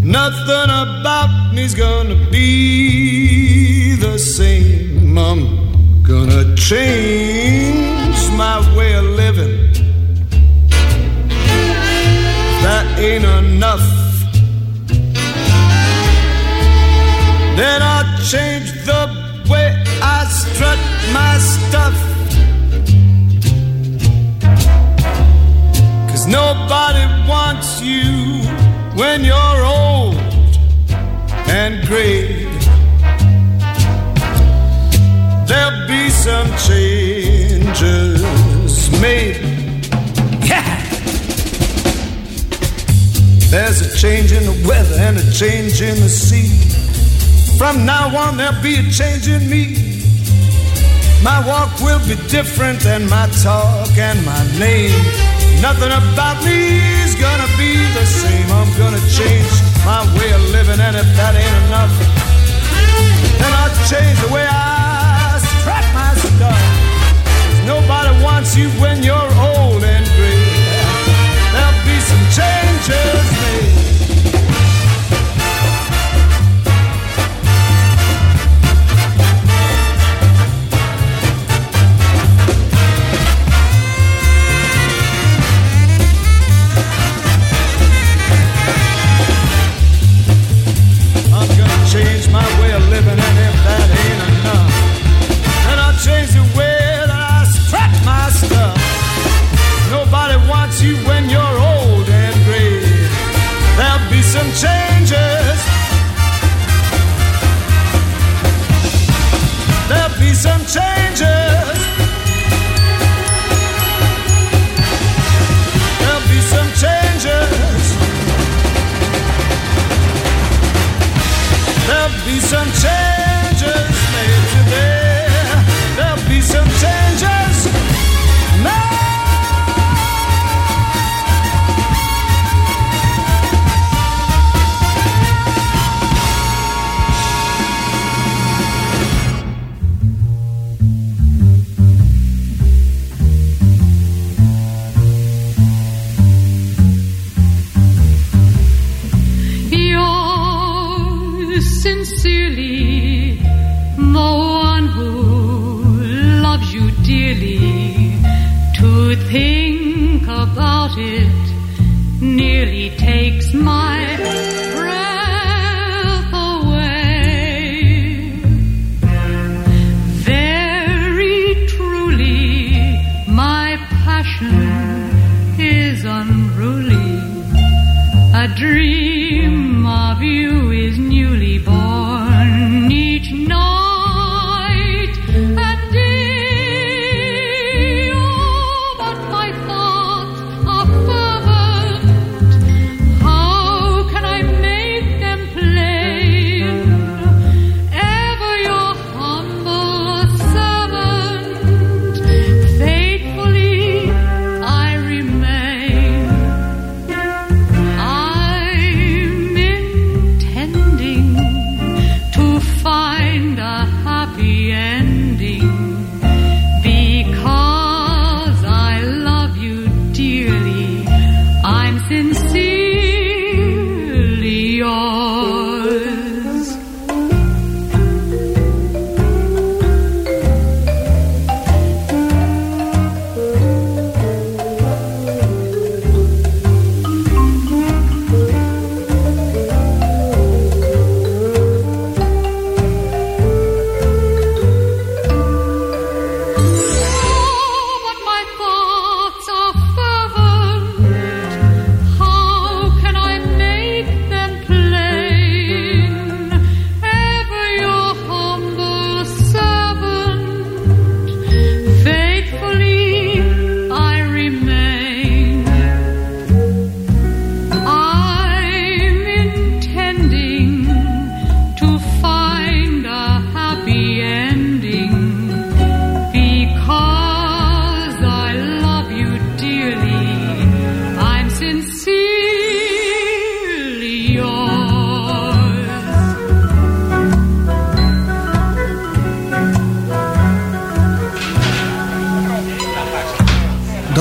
Nothing 0.03 0.69
about 0.69 1.55
me's 1.55 1.73
gonna 1.73 2.29
be 2.29 3.95
the 3.95 4.19
same. 4.19 5.17
I'm 5.17 6.03
gonna 6.03 6.55
change 6.55 8.29
my 8.37 8.59
way 8.77 8.93
of 8.93 9.05
living. 9.05 9.66
That 12.67 12.85
ain't 12.99 13.23
enough. 13.23 13.87
Then 17.55 17.81
I'll 17.81 18.17
change 18.31 18.69
the 18.83 19.03
way 19.49 19.69
I 20.01 20.25
strut 20.39 20.79
my 21.13 21.37
stuff. 21.53 21.95
Cause 26.09 26.27
nobody 26.27 27.05
wants 27.29 27.79
you 27.81 28.43
when 28.99 29.23
you're 29.23 29.61
old 29.63 30.17
and 31.47 31.87
gray. 31.87 32.47
There'll 35.47 35.87
be 35.87 36.09
some 36.09 36.49
changes 36.67 38.21
made. 39.01 39.56
There's 43.49 43.79
a 43.79 43.97
change 43.97 44.33
in 44.33 44.43
the 44.43 44.67
weather 44.67 44.95
and 44.99 45.17
a 45.17 45.31
change 45.31 45.81
in 45.81 45.95
the 45.95 46.09
sea. 46.09 46.51
From 47.57 47.85
now 47.85 48.11
on, 48.15 48.35
there'll 48.35 48.61
be 48.61 48.75
a 48.75 48.91
change 48.91 49.29
in 49.29 49.49
me. 49.49 50.03
My 51.23 51.39
walk 51.47 51.79
will 51.79 52.03
be 52.03 52.15
different 52.27 52.81
than 52.81 53.09
my 53.09 53.27
talk 53.41 53.97
and 53.97 54.19
my 54.25 54.43
name. 54.59 54.91
Nothing 55.61 55.95
about 55.95 56.43
me 56.43 56.83
is 57.07 57.15
gonna 57.15 57.47
be 57.57 57.71
the 57.95 58.05
same. 58.05 58.51
I'm 58.51 58.69
gonna 58.77 59.01
change 59.09 59.49
my 59.87 60.03
way 60.19 60.29
of 60.35 60.43
living, 60.51 60.79
and 60.83 60.95
if 60.97 61.07
that 61.15 61.33
ain't 61.33 61.57
enough, 61.65 61.93
then 63.39 63.51
I'll 63.63 63.75
change 63.87 64.19
the 64.27 64.31
way 64.35 64.45
I 64.45 65.39
strap 65.39 65.87
my 65.95 66.11
stuff. 66.19 66.61
nobody 67.65 68.11
wants 68.23 68.55
you 68.55 68.69
when 68.81 69.01
you're 69.03 69.16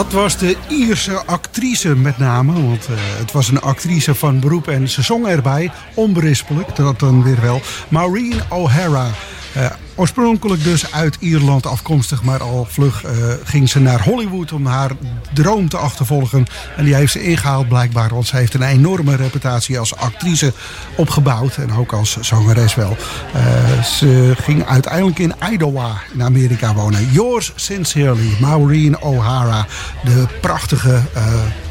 Dat 0.07 0.15
was 0.15 0.39
de 0.39 0.57
Ierse 0.69 1.25
actrice 1.25 1.97
met 1.97 2.19
name. 2.19 2.53
Want 2.53 2.89
uh, 2.91 2.97
het 3.19 3.33
was 3.33 3.49
een 3.49 3.61
actrice 3.61 4.15
van 4.15 4.41
beroep 4.41 4.69
en 4.69 4.89
ze 4.89 5.03
zong 5.03 5.27
erbij. 5.27 5.71
Onberispelijk, 5.95 6.77
dat 6.77 6.99
dan 7.01 7.23
weer 7.23 7.41
wel. 7.41 7.61
Maureen 7.89 8.41
O'Hara. 8.49 9.11
Uh, 9.57 9.71
oorspronkelijk 9.97 10.65
dus 10.65 10.93
uit 10.93 11.17
Ierland 11.21 11.67
afkomstig, 11.67 12.23
maar 12.23 12.43
al 12.43 12.67
vlug 12.71 13.05
uh, 13.05 13.11
ging 13.45 13.69
ze 13.69 13.81
naar 13.81 14.03
Hollywood 14.03 14.53
om 14.53 14.67
haar 14.67 14.91
droom 15.33 15.69
te 15.69 15.77
achtervolgen. 15.77 16.47
En 16.77 16.85
die 16.85 16.95
heeft 16.95 17.13
ze 17.13 17.23
ingehaald 17.23 17.69
blijkbaar, 17.69 18.09
want 18.09 18.27
ze 18.27 18.37
heeft 18.37 18.55
een 18.55 18.63
enorme 18.63 19.17
reputatie 19.17 19.79
als 19.79 19.97
actrice 19.97 20.53
opgebouwd. 20.97 21.57
En 21.57 21.73
ook 21.73 21.93
als 21.93 22.17
zangeres 22.21 22.75
wel. 22.75 22.97
Uh, 23.37 23.83
ze 23.83 24.35
ging 24.41 24.67
uiteindelijk 24.67 25.19
in 25.19 25.35
Idaho 25.53 25.65
in 26.13 26.23
Amerika 26.23 26.75
wonen. 26.75 27.11
Yours 27.13 27.53
sincerely, 27.55 28.37
Maureen 28.41 29.01
O'Hara, 29.01 29.67
de 30.05 30.27
prachtige 30.41 31.03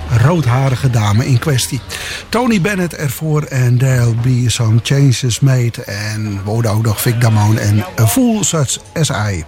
roodharige 0.10 0.89
dame 0.89 1.28
in 1.28 1.39
kwestie. 1.39 1.82
Tony 2.30 2.62
Bennett 2.62 2.96
ervoor 2.96 3.44
en 3.44 3.78
there'll 3.78 4.15
be 4.22 4.44
some 4.48 4.80
changes 4.84 5.39
made. 5.39 5.84
En 5.86 6.41
we 6.44 6.50
hoorden 6.50 6.72
ook 6.72 6.86
nog 6.86 7.02
Vic 7.02 7.22
Damone 7.22 7.60
en 7.60 7.86
A 8.00 8.08
Fool 8.08 8.44
Such 8.44 8.78
As 8.94 9.10
I. 9.10 9.44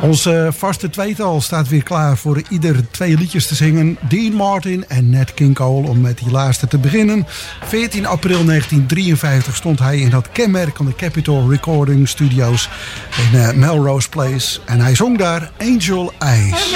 Onze 0.00 0.50
vaste 0.56 0.90
tweetal 0.90 1.40
staat 1.40 1.68
weer 1.68 1.82
klaar 1.82 2.16
voor 2.16 2.42
ieder 2.48 2.90
twee 2.90 3.16
liedjes 3.16 3.46
te 3.46 3.54
zingen. 3.54 3.98
Dean 4.08 4.32
Martin 4.32 4.84
en 4.88 5.10
Nat 5.10 5.34
King 5.34 5.54
Cole 5.54 5.88
om 5.88 6.00
met 6.00 6.18
die 6.18 6.30
laatste 6.30 6.66
te 6.66 6.78
beginnen. 6.78 7.26
14 7.64 8.06
april 8.06 8.44
1953 8.44 9.56
stond 9.56 9.78
hij 9.78 9.98
in 9.98 10.10
dat 10.10 10.32
kenmerkende 10.32 10.94
Capitol 10.94 11.50
Recording 11.50 12.08
Studios 12.08 12.68
in 13.32 13.38
uh, 13.38 13.52
Melrose 13.52 14.08
Place. 14.08 14.60
En 14.64 14.80
hij 14.80 14.94
zong 14.94 15.18
daar 15.18 15.50
Angel 15.58 16.12
Eyes. 16.18 16.74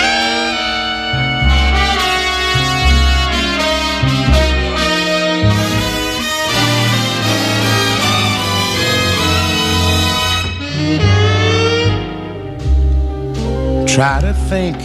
Try 13.94 14.20
to 14.22 14.32
think 14.50 14.76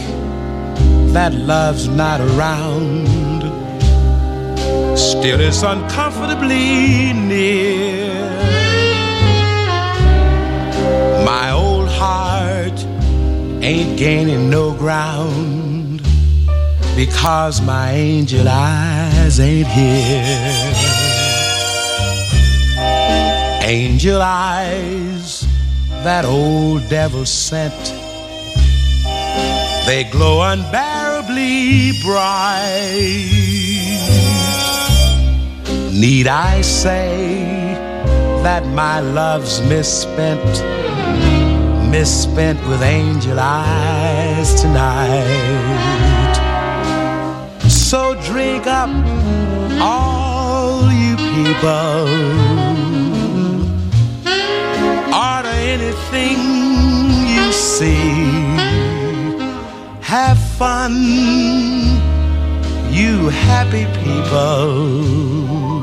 that 1.12 1.34
love's 1.34 1.88
not 1.88 2.20
around. 2.20 3.08
Still, 4.96 5.40
it's 5.40 5.64
uncomfortably 5.64 7.12
near. 7.12 8.14
My 11.24 11.50
old 11.50 11.88
heart 11.88 12.86
ain't 13.64 13.98
gaining 13.98 14.48
no 14.48 14.74
ground 14.74 16.02
because 16.94 17.60
my 17.60 17.90
angel 17.90 18.46
eyes 18.48 19.40
ain't 19.40 19.66
here. 19.66 20.72
Angel 23.64 24.22
eyes, 24.22 25.48
that 26.04 26.24
old 26.24 26.88
devil 26.88 27.26
sent 27.26 28.00
they 29.90 30.04
glow 30.04 30.40
unbearably 30.40 31.90
bright. 32.04 33.26
Need 35.90 36.28
I 36.28 36.60
say 36.60 37.74
that 38.44 38.64
my 38.68 39.00
love's 39.00 39.60
misspent, 39.62 40.44
misspent 41.90 42.60
with 42.68 42.82
angel 42.82 43.40
eyes 43.40 44.54
tonight? 44.62 46.36
So 47.68 48.14
drink 48.30 48.68
up, 48.68 48.90
all 49.80 50.88
you 51.02 51.16
people. 51.34 52.06
Order 55.26 55.56
anything 55.74 56.38
you 57.34 57.50
see 57.50 58.59
have 60.10 60.40
fun, 60.58 60.92
you 62.90 63.28
happy 63.28 63.86
people. 64.02 65.80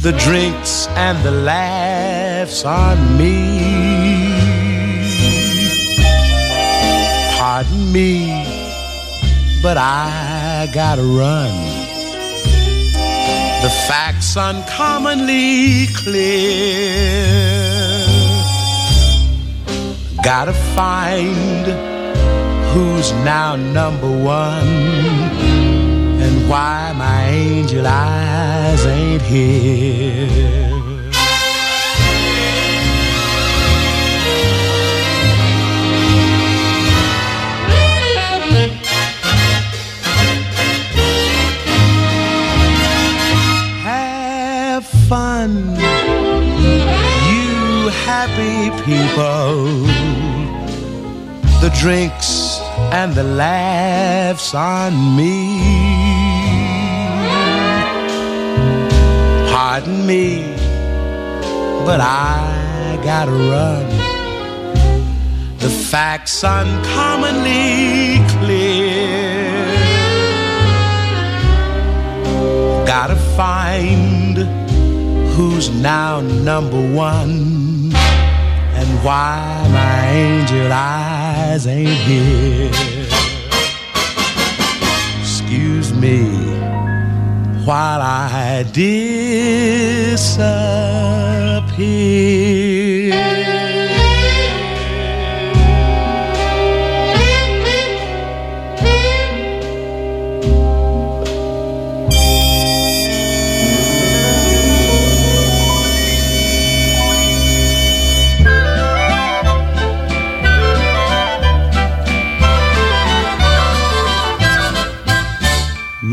The 0.00 0.10
drinks 0.18 0.88
and 0.88 1.16
the 1.22 1.30
laughs 1.30 2.64
on 2.64 2.96
me. 3.16 3.36
Pardon 7.38 7.92
me, 7.92 8.26
but 9.62 9.76
I 9.78 10.68
gotta 10.74 11.04
run. 11.04 11.54
The 13.62 13.72
facts 13.86 14.36
uncommonly 14.36 15.86
clear. 15.94 17.22
Gotta 20.24 20.54
find 20.74 21.95
who's 22.76 23.10
now 23.24 23.56
number 23.56 24.10
one 24.10 24.68
and 26.24 26.34
why 26.50 26.92
my 26.94 27.26
angel 27.28 27.86
eyes 27.86 28.84
ain't 28.84 29.22
here. 29.22 30.28
Have 43.90 44.84
fun, 45.08 45.50
you 47.30 47.88
happy 48.10 48.58
people. 48.84 49.86
The 51.62 51.70
drinks 51.80 52.45
and 52.92 53.14
the 53.14 53.22
laughs 53.22 54.54
on 54.54 55.16
me. 55.16 55.60
Pardon 59.50 60.06
me, 60.06 60.42
but 61.84 62.00
I 62.00 62.98
gotta 63.02 63.32
run. 63.32 63.86
The 65.58 65.68
facts 65.68 66.44
uncommonly 66.44 68.24
clear. 68.38 69.66
Gotta 72.86 73.16
find 73.36 74.38
who's 75.34 75.70
now 75.70 76.20
number 76.20 76.80
one 76.94 77.92
and 78.78 78.88
why 79.04 79.68
my 79.72 80.06
angel 80.08 80.72
eyes 81.56 81.66
ain't 81.66 81.88
here. 81.88 82.70
Excuse 85.20 85.94
me 85.94 86.20
while 87.64 88.02
I 88.02 88.64
disappear. 88.72 89.06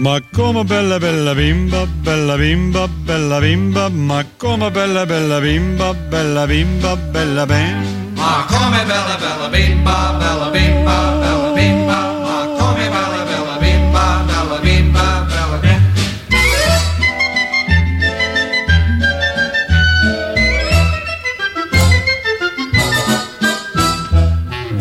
Ma 0.03 0.19
come 0.33 0.65
bella 0.65 0.97
bella 0.99 1.33
bimba, 1.33 1.85
bella 1.85 2.35
bimba, 2.35 2.89
bella 2.89 3.39
bimba, 3.39 3.87
ma 3.87 4.21
come 4.35 4.69
bella 4.69 5.05
bella 5.05 5.39
bimba, 5.39 5.93
bella 5.93 6.45
bimba, 6.45 6.97
bella 6.97 7.45
ben. 7.45 8.11
Ma 8.13 8.43
come 8.49 8.83
bella 8.83 9.15
bella 9.17 9.47
bimba, 9.47 10.15
bella 10.19 10.49
bimba, 10.49 10.95
bella 11.21 11.51
bimba, 11.53 11.99
ma 12.19 12.47
come 12.59 12.89
bella 12.89 13.23
bella 13.23 13.57
bimba, 13.61 14.23
bella 14.27 14.59
bimba, 14.59 15.25
bella 15.29 15.57
ben. 15.61 15.81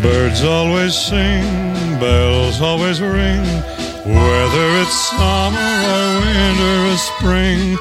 Birds 0.03 0.43
always 0.43 0.97
sing, 0.97 1.47
bells 2.01 2.61
always 2.61 3.01
ring. 3.01 3.72
Whether 4.13 4.67
it's 4.83 4.99
summer 5.11 5.73
or 5.97 6.09
winter 6.21 6.77
or 6.93 6.99
spring, 7.11 7.79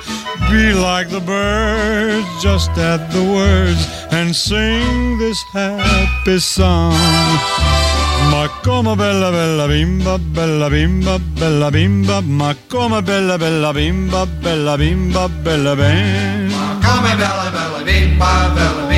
be 0.50 0.74
like 0.74 1.10
the 1.10 1.20
birds, 1.20 2.28
just 2.42 2.72
add 2.78 3.12
the 3.12 3.24
words 3.24 3.84
and 4.12 4.36
sing 4.36 5.18
this 5.18 5.42
happy 5.52 6.40
song. 6.40 6.96
Ma 8.32 8.48
come 8.64 8.96
bella 8.96 9.32
bella 9.32 9.68
bimba, 9.68 10.18
bella 10.18 10.70
bimba, 10.70 11.20
bella 11.40 11.70
bimba, 11.70 12.22
ma 12.22 12.56
come 12.70 13.02
bella 13.02 13.38
bella 13.38 13.74
bimba, 13.74 14.26
bella 14.26 14.78
bimba, 14.78 15.28
bella 15.28 15.76
bimba. 15.76 16.80
Come 16.82 17.16
bella 17.16 17.50
bella 17.52 17.84
bimba, 17.84 18.52
bella 18.56 18.86
bimba, 18.88 18.91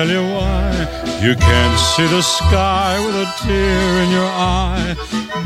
tell 0.00 0.10
you 0.10 0.24
why. 0.34 0.70
You 1.20 1.34
can't 1.36 1.78
see 1.90 2.06
the 2.16 2.22
sky 2.22 2.92
with 3.04 3.16
a 3.26 3.28
tear 3.40 3.90
in 4.04 4.10
your 4.18 4.32
eye. 4.56 4.96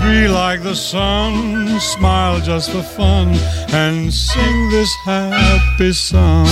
Be 0.04 0.28
like 0.28 0.62
the 0.62 0.76
sun, 0.76 1.80
smile 1.80 2.38
just 2.40 2.70
for 2.70 2.82
fun, 2.82 3.26
and 3.82 4.12
sing 4.12 4.56
this 4.70 4.92
happy 5.04 5.92
song. 5.92 6.46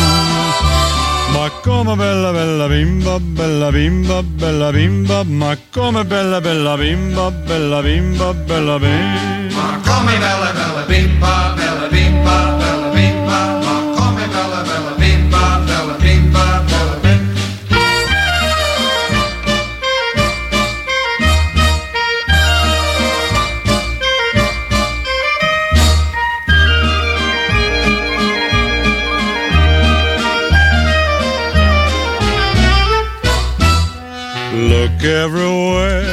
Ma 1.35 1.49
come 1.62 1.95
bella 1.97 2.33
bella 2.33 2.67
bimba, 2.69 3.15
bella 3.38 3.71
bimba, 3.71 4.19
bella 4.41 4.73
bimba, 4.73 5.25
ma 5.25 5.57
come 5.71 6.03
bella 6.05 6.41
bella 6.41 6.77
bimba, 6.77 7.31
bella 7.49 7.81
bimba, 7.83 8.29
bella 8.49 8.79
bimba. 8.79 9.57
Ma 9.57 9.69
Come 9.88 10.15
bella 10.25 10.51
bella 10.59 10.83
bimba, 10.91 11.55
bella 11.57 11.87
bimba, 11.95 12.37
Everywhere, 35.05 36.07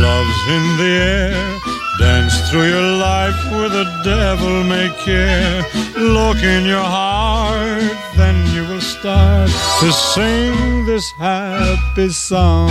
love's 0.00 0.48
in 0.48 0.76
the 0.78 0.92
air. 1.12 1.60
Dance 1.98 2.48
through 2.48 2.68
your 2.68 2.96
life 2.96 3.36
with 3.52 3.72
the 3.72 3.84
devil 4.02 4.64
may 4.64 4.88
care. 5.04 5.62
Look 5.98 6.38
in 6.42 6.64
your 6.64 6.82
heart, 6.82 7.82
then 8.16 8.34
you 8.54 8.64
will 8.66 8.80
start 8.80 9.50
to 9.80 9.92
sing 9.92 10.86
this 10.86 11.04
happy 11.18 12.08
song. 12.08 12.70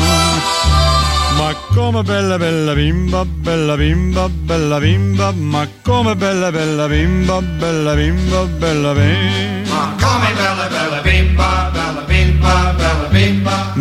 Ma 1.38 1.54
come 1.74 2.04
bella 2.04 2.40
bella 2.40 2.74
bimba, 2.74 3.24
bella 3.24 3.78
bimba, 3.78 4.30
bella 4.48 4.80
bimba, 4.80 5.32
ma 5.34 5.68
come 5.84 6.16
bella 6.16 6.52
bella 6.52 6.88
bimba, 6.88 7.42
bella 7.60 7.96
bimba, 7.96 8.46
bella 8.60 8.94
bimba. 8.94 9.70
Ma 9.70 9.96
Come 10.02 10.34
bella 10.34 10.68
bella 10.68 11.02
bimba, 11.02 11.70
bella. 11.74 11.93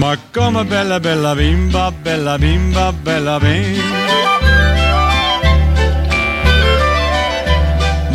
Ma 0.02 0.18
come 0.32 0.64
bella 0.64 0.98
bella 0.98 1.32
bimba, 1.32 1.92
bella 1.92 2.36
bimba, 2.36 2.92
bella 2.92 3.38
bimba. 3.38 3.82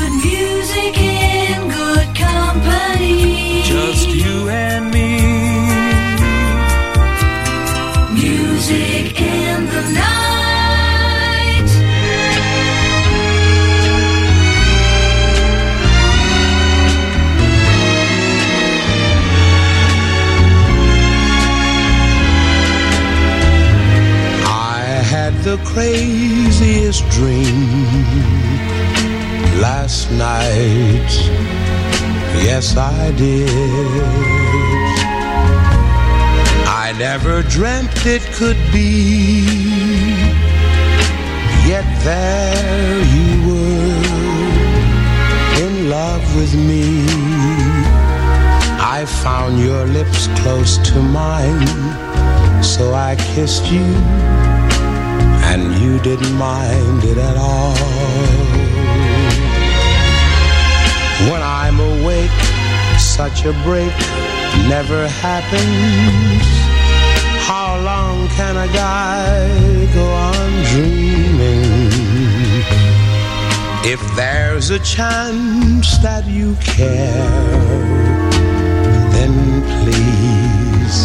The 25.50 25.58
craziest 25.66 27.04
dream 27.10 27.60
last 29.60 30.12
night. 30.12 31.12
Yes, 32.48 32.78
I 32.78 33.12
did. 33.18 33.50
I 36.84 36.94
never 37.00 37.42
dreamt 37.42 38.06
it 38.06 38.22
could 38.38 38.62
be. 38.72 39.42
Yet 41.72 41.88
there 42.04 43.00
you 43.18 43.32
were 43.48 44.20
in 45.66 45.90
love 45.90 46.24
with 46.36 46.54
me. 46.70 46.86
I 48.98 49.00
found 49.24 49.60
your 49.60 49.86
lips 49.98 50.28
close 50.42 50.78
to 50.90 51.02
mine, 51.02 51.68
so 52.62 52.94
I 52.94 53.16
kissed 53.34 53.66
you, 53.72 53.88
and 55.52 55.64
you 55.82 56.00
didn't 56.00 56.36
mind 56.36 57.04
it 57.04 57.18
at 57.18 57.38
all. 57.38 57.74
When 61.30 61.42
I'm 61.42 61.80
awake, 61.80 62.40
such 63.00 63.46
a 63.46 63.54
break 63.68 63.96
never 64.74 65.08
happens. 65.26 66.44
How 67.50 67.80
long 67.90 68.28
can 68.38 68.56
a 68.58 68.68
guy 68.68 69.48
go 69.94 70.06
on 70.30 70.50
dreaming? 70.72 71.90
If 73.94 74.02
there's 74.16 74.70
a 74.70 74.80
chance 74.80 75.98
that 76.00 76.28
you 76.28 76.56
care, 76.62 77.50
then 79.16 79.34
please 79.82 80.98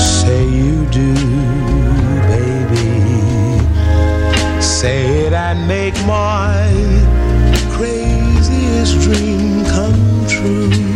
say 0.00 0.40
you 0.48 0.86
do, 0.86 1.12
Say 4.82 5.26
it 5.26 5.32
and 5.32 5.68
make 5.68 5.94
my 6.06 6.66
craziest 7.70 8.98
dream 9.02 9.64
come 9.66 10.26
true. 10.26 10.91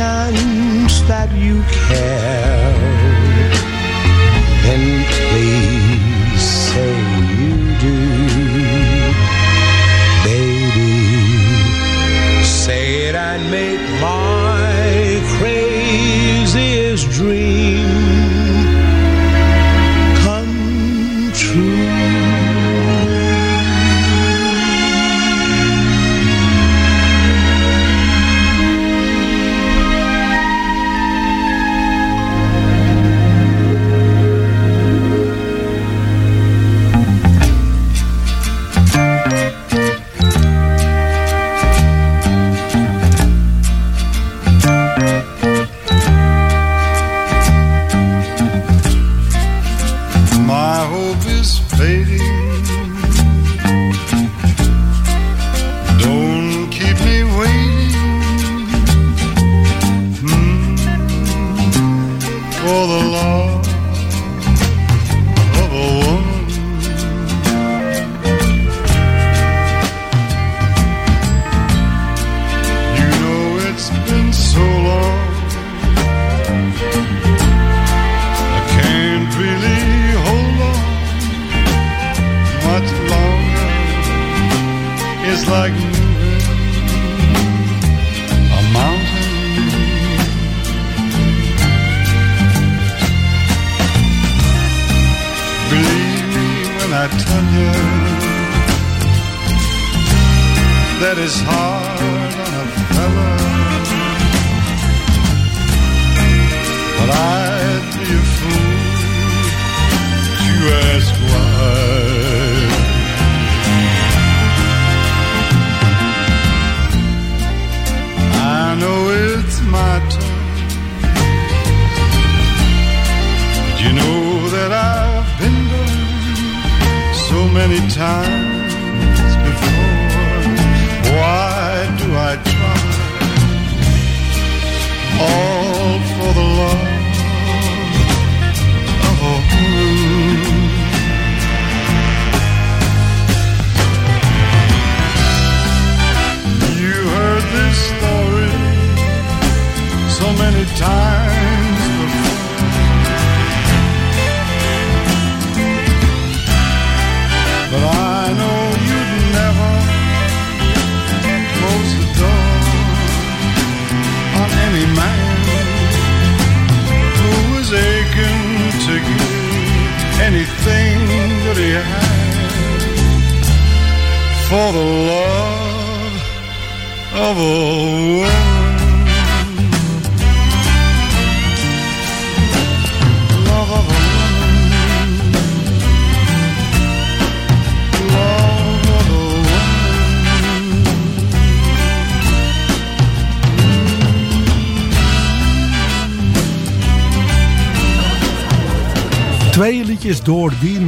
Chance 0.00 1.02
that 1.02 1.30
you 1.36 1.62
care, 1.86 2.59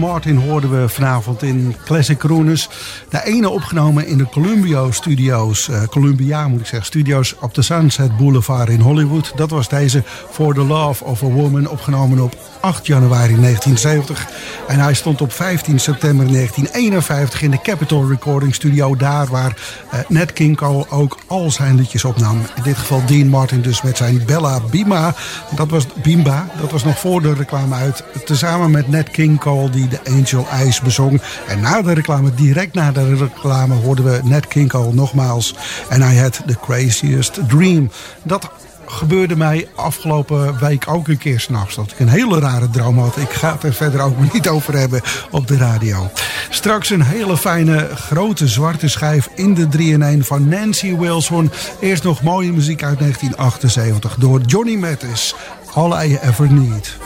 Martin 0.02 0.36
hoorden 0.36 0.80
we 0.80 0.88
vanavond 0.88 1.42
in 1.42 1.76
Classic 1.84 2.18
Crooners. 2.18 2.68
De 3.08 3.24
ene 3.24 3.48
opgenomen 3.48 4.06
in 4.06 4.18
de 4.18 4.28
Columbia 4.28 4.90
Studios, 4.90 5.68
eh, 5.68 5.82
Columbia 5.82 6.48
moet 6.48 6.60
ik 6.60 6.66
zeggen, 6.66 6.86
studios 6.86 7.34
op 7.40 7.54
de 7.54 7.62
Sunset 7.62 8.16
Boulevard 8.16 8.68
in 8.68 8.80
Hollywood. 8.80 9.32
Dat 9.36 9.50
was 9.50 9.68
deze 9.68 10.02
For 10.30 10.54
the 10.54 10.64
Love 10.64 11.04
of 11.04 11.22
a 11.22 11.26
Woman, 11.26 11.68
opgenomen 11.68 12.20
op 12.20 12.36
8 12.60 12.86
januari 12.86 13.36
1970. 13.40 14.26
En 14.68 14.78
hij 14.78 14.94
stond 14.94 15.20
op 15.20 15.32
15 15.32 15.80
september 15.80 16.26
1951 16.32 17.42
in 17.42 17.50
de 17.50 17.60
Capitol 17.62 18.08
Recording 18.08 18.54
Studio, 18.54 18.96
daar 18.96 19.26
waar 19.26 19.56
eh, 19.90 19.98
Nat 20.08 20.32
King 20.32 20.56
Cole 20.56 20.86
ook 20.90 21.18
al 21.26 21.50
zijn 21.50 21.76
liedjes 21.76 22.04
opnam. 22.04 22.40
In 22.56 22.62
dit 22.62 22.76
geval 22.76 23.02
Dean 23.06 23.28
Martin 23.28 23.62
dus 23.62 23.82
met 23.82 23.96
zijn 23.96 24.22
Bella 24.26 24.60
Bima. 24.70 25.14
Dat 25.56 25.70
was 25.70 25.86
Bimba, 26.02 26.46
dat 26.60 26.70
was 26.70 26.84
nog 26.84 26.98
voor 26.98 27.22
de 27.22 27.34
reclame 27.34 27.74
uit. 27.74 28.04
Tezamen 28.24 28.70
met 28.70 28.88
Nat 28.88 29.10
King 29.10 29.40
Cole 29.40 29.70
die 29.70 29.88
de 29.92 30.10
Angel 30.10 30.46
Eyes 30.50 30.80
bezong. 30.80 31.20
En 31.48 31.60
na 31.60 31.82
de 31.82 31.92
reclame, 31.92 32.34
direct 32.34 32.74
na 32.74 32.92
de 32.92 33.14
reclame, 33.14 33.74
hoorden 33.74 34.04
we 34.04 34.20
Nat 34.24 34.46
King 34.46 34.72
nogmaals. 34.72 35.54
En 35.88 36.02
hij 36.02 36.16
had 36.16 36.42
The 36.46 36.56
Craziest 36.60 37.38
Dream. 37.48 37.90
Dat 38.22 38.50
gebeurde 38.86 39.36
mij 39.36 39.68
afgelopen 39.74 40.58
week 40.58 40.88
ook 40.88 41.08
een 41.08 41.18
keer 41.18 41.40
s'nachts. 41.40 41.74
Dat 41.74 41.90
ik 41.90 42.00
een 42.00 42.08
hele 42.08 42.40
rare 42.40 42.70
droom 42.70 42.98
had. 42.98 43.16
Ik 43.16 43.30
ga 43.30 43.52
het 43.52 43.62
er 43.62 43.74
verder 43.74 44.00
ook 44.00 44.16
niet 44.32 44.48
over 44.48 44.78
hebben 44.78 45.00
op 45.30 45.46
de 45.46 45.56
radio. 45.56 46.10
Straks 46.50 46.90
een 46.90 47.02
hele 47.02 47.36
fijne 47.36 47.88
grote 47.94 48.48
zwarte 48.48 48.88
schijf 48.88 49.28
in 49.34 49.54
de 49.54 49.66
3-in-1 49.76 50.26
van 50.26 50.48
Nancy 50.48 50.96
Wilson. 50.96 51.50
Eerst 51.80 52.02
nog 52.02 52.22
mooie 52.22 52.52
muziek 52.52 52.82
uit 52.82 52.98
1978 52.98 54.14
door 54.18 54.40
Johnny 54.40 54.76
Mathis. 54.76 55.34
All 55.74 56.06
I 56.06 56.18
Ever 56.22 56.52
Need. 56.52 56.96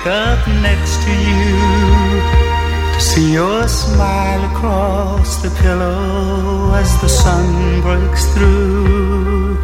Wake 0.00 0.12
up 0.12 0.46
next 0.62 1.02
to 1.04 1.10
you, 1.10 1.56
to 2.94 3.00
see 3.00 3.32
your 3.32 3.68
smile 3.68 4.44
across 4.52 5.42
the 5.42 5.50
pillow 5.62 6.72
as 6.74 7.00
the 7.00 7.08
sun 7.08 7.80
breaks 7.82 8.24
through. 8.34 9.58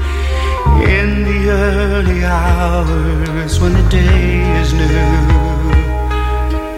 In 0.84 1.24
the 1.24 1.50
early 1.50 2.24
hours 2.24 3.60
when 3.60 3.72
the 3.72 3.88
day 3.88 4.60
is 4.60 4.72
new, 4.72 5.16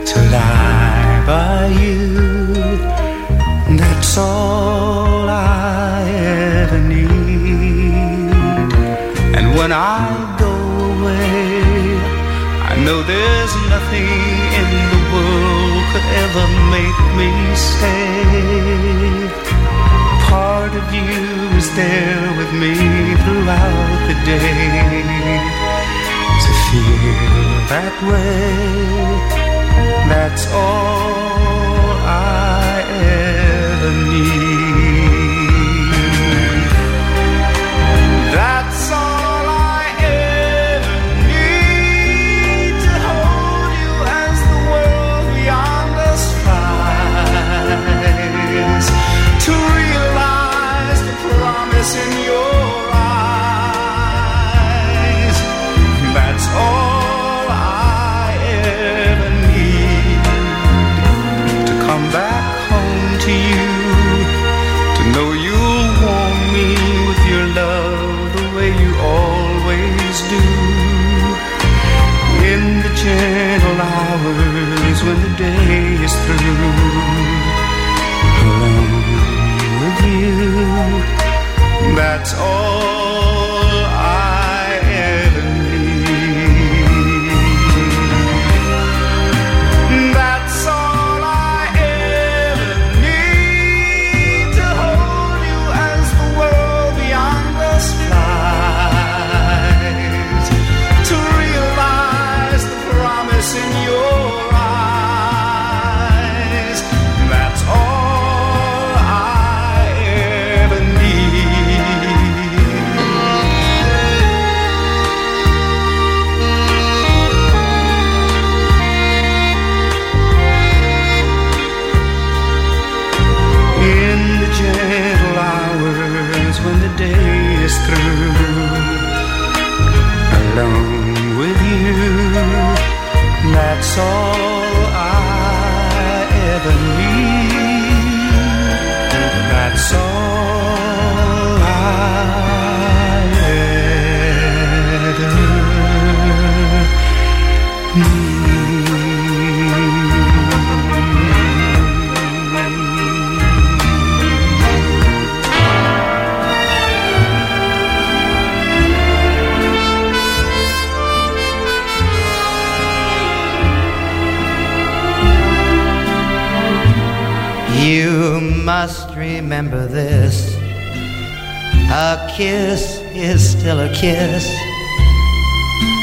to 0.07 0.19
lie 0.31 1.25
by 1.27 1.67
you, 1.83 2.17
that's 3.77 4.19
all 4.19 5.29
I 5.29 6.05
ever 6.09 6.79
need. 6.79 8.33
And 9.37 9.57
when 9.57 9.73
I 9.73 10.38
there's 12.97 13.55
nothing 13.69 14.09
in 14.61 14.69
the 14.93 15.03
world 15.13 15.85
could 15.93 16.09
ever 16.25 16.47
make 16.77 17.01
me 17.21 17.31
say. 17.55 18.09
Part 20.31 20.73
of 20.81 20.87
you 20.95 21.13
is 21.61 21.69
there 21.77 22.29
with 22.39 22.53
me 22.63 22.75
throughout 23.23 23.99
the 24.09 24.17
day. 24.25 25.05
To 26.45 26.51
feel 26.69 27.49
that 27.75 27.95
way, 28.09 28.57
that's 30.09 30.45
all 30.53 31.93
I 32.07 32.85
ever 33.21 33.93
need. 34.13 34.78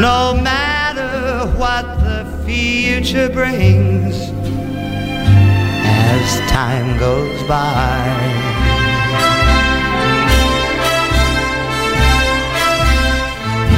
No 0.00 0.34
matter 0.34 1.46
what 1.56 1.84
the 2.00 2.26
future 2.44 3.28
brings 3.28 4.14
as 5.84 6.50
time 6.50 6.98
goes 6.98 7.42
by. 7.48 7.98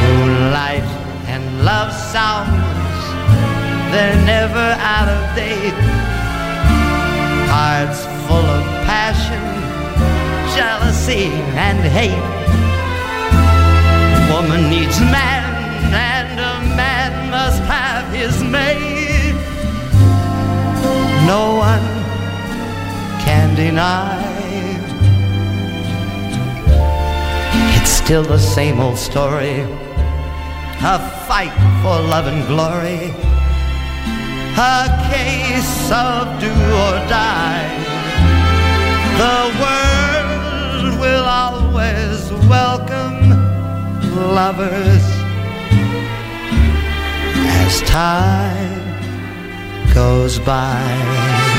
Moonlight 0.03 0.89
and 1.33 1.65
love 1.65 1.93
songs, 1.93 3.03
they're 3.93 4.25
never 4.25 4.67
out 4.81 5.09
of 5.09 5.37
date 5.37 6.07
hearts 7.57 8.05
full 8.27 8.49
of 8.59 8.65
passion, 8.85 9.45
jealousy, 10.57 11.27
and 11.67 11.79
hate. 11.99 12.27
Woman 14.31 14.69
needs 14.69 14.99
man, 15.01 15.46
and 15.85 16.41
a 16.41 16.77
man 16.77 17.31
must 17.31 17.63
have 17.65 18.13
his 18.13 18.43
mate. 18.43 19.35
No 21.27 21.57
one 21.57 21.87
can 23.25 23.55
deny. 23.55 24.23
It's 27.77 27.91
still 27.91 28.23
the 28.23 28.39
same 28.39 28.81
old 28.81 28.99
story. 28.99 29.61
A 30.81 30.99
fight 31.27 31.57
for 31.83 32.01
love 32.09 32.27
and 32.27 32.47
glory 32.47 33.27
a 34.59 34.89
case 35.13 35.91
of 35.93 36.41
do 36.41 36.49
or 36.49 36.97
die. 37.13 37.69
The 39.21 39.41
world 39.61 40.99
will 40.99 41.25
always 41.25 42.33
welcome 42.49 43.29
lovers 44.35 45.16
as 47.67 47.81
time 47.83 48.85
goes 49.93 50.39
by. 50.39 51.56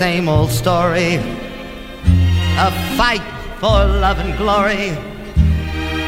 Same 0.00 0.30
old 0.30 0.50
story. 0.50 1.16
A 2.66 2.70
fight 2.96 3.20
for 3.60 3.84
love 4.04 4.18
and 4.18 4.34
glory. 4.38 4.96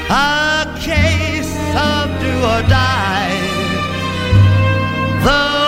A 0.09 0.65
case 0.81 1.55
of 1.77 2.09
do 2.23 2.35
or 2.53 2.63
die. 2.71 3.53
goes 5.23 5.62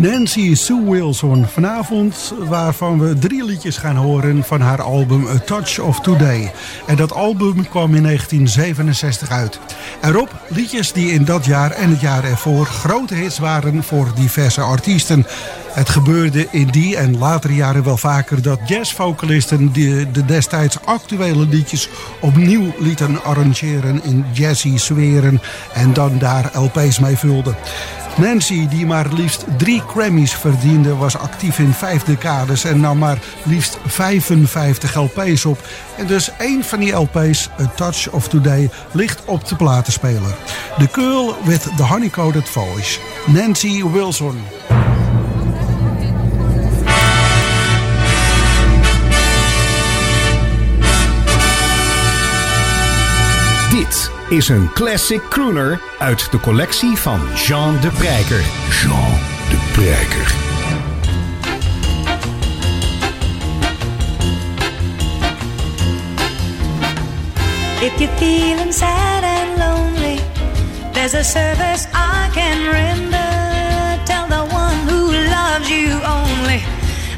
Nancy 0.00 0.54
Sue 0.54 0.84
Wilson. 0.84 1.46
Vanavond 1.46 2.34
waarvan 2.38 2.98
we 2.98 3.18
drie 3.18 3.44
liedjes 3.44 3.76
gaan 3.76 3.96
horen 3.96 4.44
van 4.44 4.60
haar 4.60 4.82
album 4.82 5.26
A 5.26 5.38
Touch 5.38 5.78
of 5.78 6.00
Today. 6.00 6.52
En 6.86 6.96
dat 6.96 7.12
album 7.12 7.68
kwam 7.68 7.94
in 7.94 8.02
1967 8.02 9.30
uit. 9.30 9.60
Erop 10.02 10.34
liedjes 10.48 10.92
die 10.92 11.12
in 11.12 11.24
dat 11.24 11.44
jaar 11.44 11.70
en 11.70 11.90
het 11.90 12.00
jaar 12.00 12.24
ervoor 12.24 12.66
grote 12.66 13.14
hits 13.14 13.38
waren 13.38 13.82
voor 13.82 14.12
diverse 14.14 14.60
artiesten. 14.60 15.26
Het 15.72 15.88
gebeurde 15.88 16.46
in 16.50 16.66
die 16.66 16.96
en 16.96 17.18
latere 17.18 17.54
jaren 17.54 17.84
wel 17.84 17.96
vaker 17.96 18.42
dat 18.42 18.60
jazzvocalisten 18.66 19.72
de, 19.72 20.06
de 20.12 20.24
destijds 20.24 20.76
actuele 20.84 21.46
liedjes 21.46 21.88
opnieuw 22.20 22.74
lieten 22.78 23.24
arrangeren 23.24 24.04
in 24.04 24.24
jazzy 24.32 24.76
sferen 24.76 25.40
en 25.74 25.92
dan 25.92 26.18
daar 26.18 26.50
LP's 26.54 26.98
mee 26.98 27.16
vulden. 27.16 27.56
Nancy, 28.16 28.68
die 28.68 28.86
maar 28.86 29.06
liefst 29.12 29.44
drie 29.58 29.82
Grammys 29.86 30.32
verdiende, 30.32 30.96
was 30.96 31.16
actief 31.16 31.58
in 31.58 31.72
vijf 31.72 32.02
decades 32.02 32.64
en 32.64 32.80
nam 32.80 32.98
maar 32.98 33.18
liefst 33.42 33.78
55 33.86 34.94
LP's 34.94 35.44
op. 35.44 35.58
En 35.96 36.06
dus 36.06 36.30
één 36.38 36.64
van 36.64 36.78
die 36.78 36.92
LP's, 36.92 37.48
A 37.60 37.66
Touch 37.76 38.10
of 38.10 38.28
Today, 38.28 38.70
ligt 38.92 39.24
op 39.24 39.48
de 39.48 39.56
platenspeler. 39.56 40.34
The 40.78 40.88
Girl 40.92 41.34
with 41.44 41.62
the 41.76 41.82
Honeycoated 41.82 42.48
Voice, 42.48 42.98
Nancy 43.26 43.84
Wilson. 43.84 44.38
Is 54.30 54.48
een 54.48 54.72
classic 54.72 55.28
crooner 55.28 55.80
uit 55.98 56.30
de 56.30 56.40
collectie 56.40 56.96
van 56.96 57.20
Jean 57.34 57.80
de 57.80 57.88
Prijker. 57.88 58.44
Jean 58.82 59.12
de 59.48 59.58
Prijker. 59.72 60.34
If 67.82 67.98
you're 67.98 68.16
feeling 68.16 68.72
sad 68.72 69.24
and 69.24 69.58
lonely, 69.58 70.20
there's 70.92 71.14
a 71.14 71.22
service 71.22 71.88
I 71.94 72.30
can 72.32 72.70
render. 72.70 74.04
Tell 74.04 74.26
the 74.28 74.54
one 74.54 74.76
who 74.86 75.12
loves 75.12 75.68
you 75.68 75.92
only. 76.04 76.62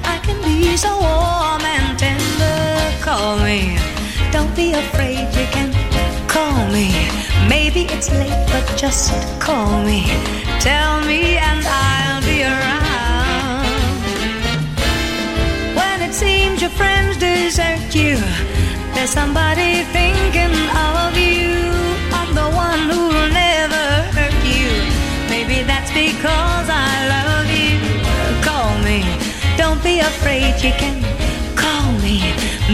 I 0.05 0.19
can 0.23 0.41
be 0.43 0.77
so 0.77 0.99
warm 0.99 1.63
and 1.63 1.99
tender. 1.99 3.05
Call 3.05 3.37
me. 3.39 3.79
Don't 4.31 4.55
be 4.55 4.73
afraid, 4.73 5.35
you 5.35 5.47
can 5.51 5.82
call 6.33 6.67
me. 6.69 6.89
Maybe 7.47 7.83
it's 7.95 8.11
late, 8.11 8.47
but 8.49 8.65
just 8.75 9.13
call 9.39 9.85
me. 9.85 10.01
Tell 10.61 11.05
me, 11.05 11.37
and 11.37 11.63
I'll 11.67 12.23
be 12.23 12.39
around. 12.43 13.69
When 15.79 15.99
it 16.01 16.15
seems 16.15 16.63
your 16.63 16.71
friends 16.71 17.19
desert 17.19 17.95
you, 17.95 18.17
there's 18.95 19.11
somebody 19.11 19.85
thinking 19.99 20.57
of 20.97 21.11
you. 21.29 21.53
I'm 22.19 22.31
the 22.35 22.49
one 22.67 22.83
who'll 22.91 23.31
never 23.47 23.87
hurt 24.17 24.39
you. 24.57 24.73
Maybe 25.29 25.63
that's 25.71 25.93
because 25.93 26.67
I 26.89 26.93
love 27.15 27.49
you. 27.61 27.77
Call 28.49 28.73
me. 28.89 28.99
Don't 29.59 29.83
be 29.85 30.01
afraid, 30.01 30.55
you 30.65 30.73
can 30.83 30.97
call 31.55 31.93
me. 32.01 32.17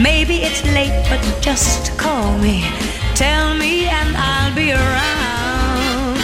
Maybe 0.00 0.36
it's 0.46 0.62
late, 0.78 0.98
but 1.10 1.20
just 1.42 1.98
call 1.98 2.38
me. 2.38 2.62
Tell 3.18 3.52
me, 3.54 3.86
and 3.86 4.16
I'll 4.16 4.54
be 4.54 4.70
around. 4.70 6.18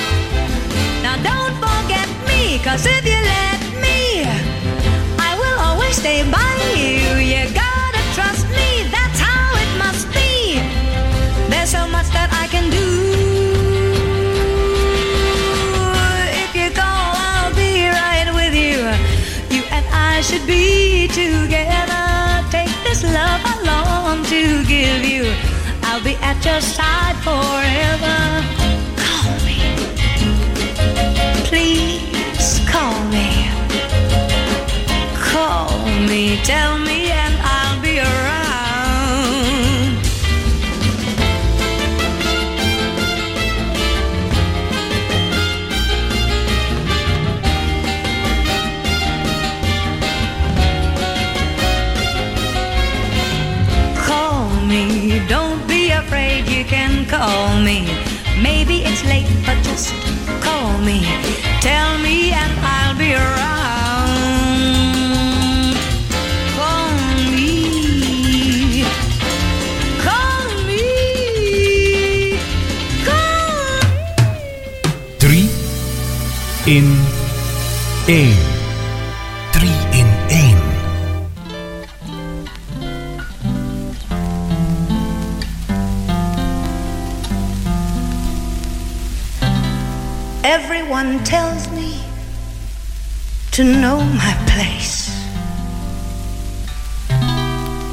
Now 1.02 1.16
don't 1.26 1.54
forget 1.58 2.08
me, 2.28 2.60
cause 2.62 2.86
if 2.86 3.04
you 3.04 3.18
let 3.18 3.60
me, 3.82 4.22
I 5.18 5.34
will 5.34 5.58
always 5.58 5.96
stay 5.96 6.22
by 6.30 6.54
you. 6.78 7.18
You 7.18 7.50
gotta 7.52 8.02
trust 8.14 8.46
me, 8.54 8.86
that's 8.94 9.18
how 9.18 9.44
it 9.62 9.70
must 9.76 10.06
be. 10.14 10.60
There's 11.50 11.70
so 11.70 11.88
much 11.88 12.06
that 12.14 12.30
I 12.30 12.46
can 12.46 12.70
do. 12.70 12.86
If 16.46 16.54
you 16.54 16.70
call, 16.70 17.10
I'll 17.26 17.54
be 17.56 17.88
right 17.90 18.30
with 18.38 18.54
you. 18.54 18.78
You 19.50 19.64
and 19.72 19.84
I 19.90 20.20
should 20.20 20.46
be 20.46 21.08
together. 21.08 21.53
Be 26.04 26.16
at 26.16 26.44
your 26.44 26.60
side 26.60 27.16
forever. 27.24 28.18
Call 29.04 29.32
me. 29.46 29.58
Please 31.48 32.60
call 32.68 33.00
me. 33.08 33.48
Call 35.16 35.72
me. 36.06 36.36
Tell 36.44 36.78
me, 36.78 37.03
me. 60.84 61.00
Tell 61.60 61.98
me, 61.98 62.30
and 62.32 62.52
I'll 62.60 62.98
be 62.98 63.14
around. 63.14 63.53
To 93.54 93.62
know 93.62 93.98
my 93.98 94.34
place. 94.48 95.14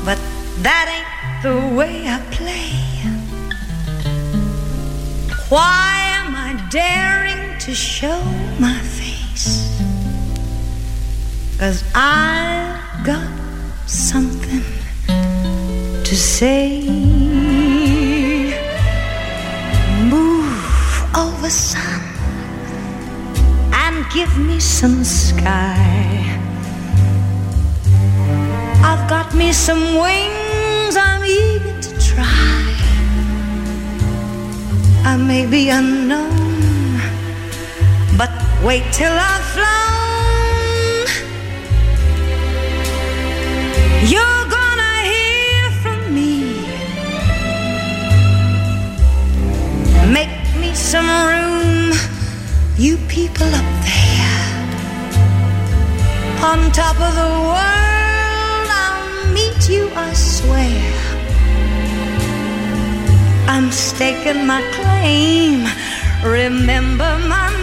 But 0.04 0.18
that 0.64 0.86
ain't 0.90 1.44
the 1.44 1.76
way 1.76 2.08
I 2.08 2.20
play. 2.32 2.72
Why 5.50 5.92
am 6.18 6.36
I 6.36 6.68
daring 6.72 7.60
to 7.60 7.76
show 7.76 8.24
my 8.60 8.80
face? 8.80 9.70
Cause 11.60 11.84
I've 11.94 13.06
got 13.06 13.30
something 13.86 14.64
to 16.04 16.16
say. 16.16 16.90
Move 20.10 21.16
over 21.16 21.52
give 24.14 24.38
me 24.38 24.60
some 24.60 25.04
sky. 25.04 25.78
I've 28.84 29.08
got 29.10 29.34
me 29.34 29.54
some 29.54 29.96
wings, 29.96 30.96
I'm 30.98 31.24
eager 31.24 31.82
to 31.82 31.92
try. 32.00 32.66
I 35.06 35.16
may 35.18 35.46
be 35.46 35.70
unknown, 35.70 37.00
but 38.18 38.32
wait 38.64 38.84
till 38.92 39.14
I've 39.14 39.46
flown. 39.56 39.82
You're 44.14 44.46
gonna 44.58 44.96
hear 45.14 45.70
from 45.84 46.00
me 46.16 46.34
Make 50.12 50.36
me 50.60 50.74
some 50.74 51.08
room, 51.30 51.61
you 52.82 52.98
people 53.08 53.46
up 53.46 53.72
there. 53.90 54.42
On 56.50 56.72
top 56.72 56.98
of 57.00 57.14
the 57.22 57.32
world, 57.54 58.68
I'll 58.84 59.34
meet 59.38 59.70
you, 59.70 59.88
I 59.94 60.12
swear. 60.14 60.82
I'm 63.48 63.72
staking 63.72 64.48
my 64.48 64.62
claim. 64.78 65.68
Remember 66.26 67.12
my 67.28 67.61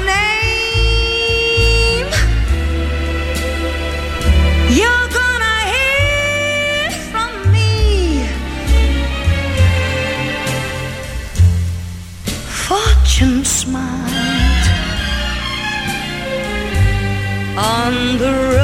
the 18.18 18.32
road 18.32 18.57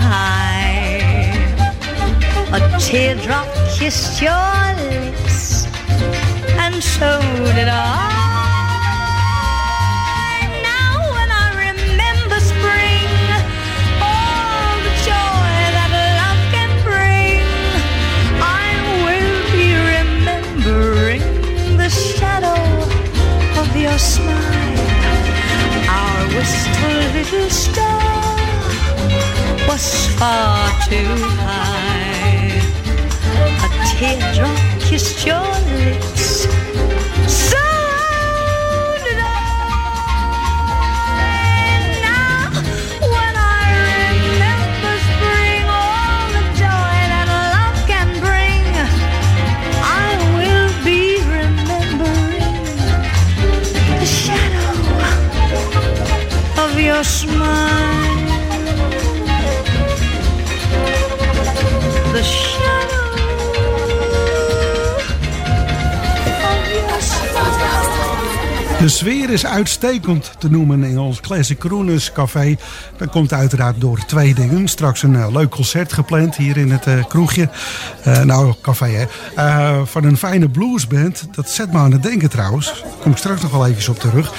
high. 0.00 1.02
A 2.52 2.60
teardrop 2.78 3.48
kissed 3.76 4.22
your 4.22 4.56
lips, 4.90 5.66
and 6.62 6.82
so 6.82 7.20
did 7.56 7.68
I. 7.68 8.12
Now, 10.70 10.92
when 11.16 11.30
I 11.44 11.46
remember 11.66 12.38
spring, 12.52 13.10
all 14.00 14.74
the 14.86 14.94
joy 15.10 15.50
that 15.76 15.90
love 16.20 16.42
can 16.54 16.70
bring, 16.86 17.42
I 18.38 18.66
will 19.04 19.38
be 19.54 19.66
remembering 19.94 21.22
the 21.76 21.88
shadow 21.88 22.62
of 23.60 23.68
your 23.76 23.98
smile. 23.98 24.62
Our 25.98 26.18
wistful 26.36 26.96
little 27.16 27.50
star 27.50 28.33
was 29.68 30.06
far 30.18 30.70
too 30.88 31.16
high. 31.40 32.60
A 33.64 33.68
teardrop 33.90 34.58
kissed 34.80 35.26
your 35.26 35.48
lips. 35.78 36.46
So 37.26 37.62
did 39.04 39.18
I. 39.18 39.26
Now, 42.02 42.50
when 43.14 43.34
I 43.36 43.64
remember 44.12 44.94
spring, 45.08 45.64
all 45.80 46.26
the 46.36 46.44
joy 46.62 46.98
that 47.12 47.26
love 47.54 47.78
can 47.90 48.08
bring, 48.24 48.64
I 49.82 50.08
will 50.36 50.70
be 50.84 51.00
remembering 51.36 52.62
the 54.00 54.08
shadow 54.20 54.72
of 56.62 56.70
your 56.78 57.04
smile. 57.04 58.03
De 68.84 68.90
sfeer 68.90 69.30
is 69.30 69.46
uitstekend 69.46 70.32
te 70.38 70.50
noemen 70.50 70.82
in 70.82 70.98
ons 70.98 71.20
Classic 71.20 71.58
Crooners 71.58 72.12
Café. 72.12 72.56
Dat 72.96 73.10
komt 73.10 73.32
uiteraard 73.32 73.80
door 73.80 73.98
twee 74.06 74.34
dingen. 74.34 74.68
Straks 74.68 75.02
een 75.02 75.16
eh, 75.16 75.32
leuk 75.32 75.50
concert 75.50 75.92
gepland 75.92 76.36
hier 76.36 76.56
in 76.56 76.70
het 76.70 76.86
eh, 76.86 77.04
kroegje. 77.08 77.48
Eh, 78.02 78.22
nou, 78.22 78.54
café 78.62 78.86
hè. 78.86 79.86
Van 79.86 80.04
een 80.04 80.16
fijne 80.16 80.48
bluesband. 80.48 81.28
Dat 81.30 81.50
zet 81.50 81.72
me 81.72 81.78
aan 81.78 81.92
het 81.92 82.02
denken 82.02 82.30
trouwens. 82.30 82.84
Kom 83.00 83.10
ik 83.10 83.16
straks 83.16 83.42
nog 83.42 83.50
wel 83.50 83.66
even 83.66 83.92
op 83.92 83.98
terug. 83.98 84.32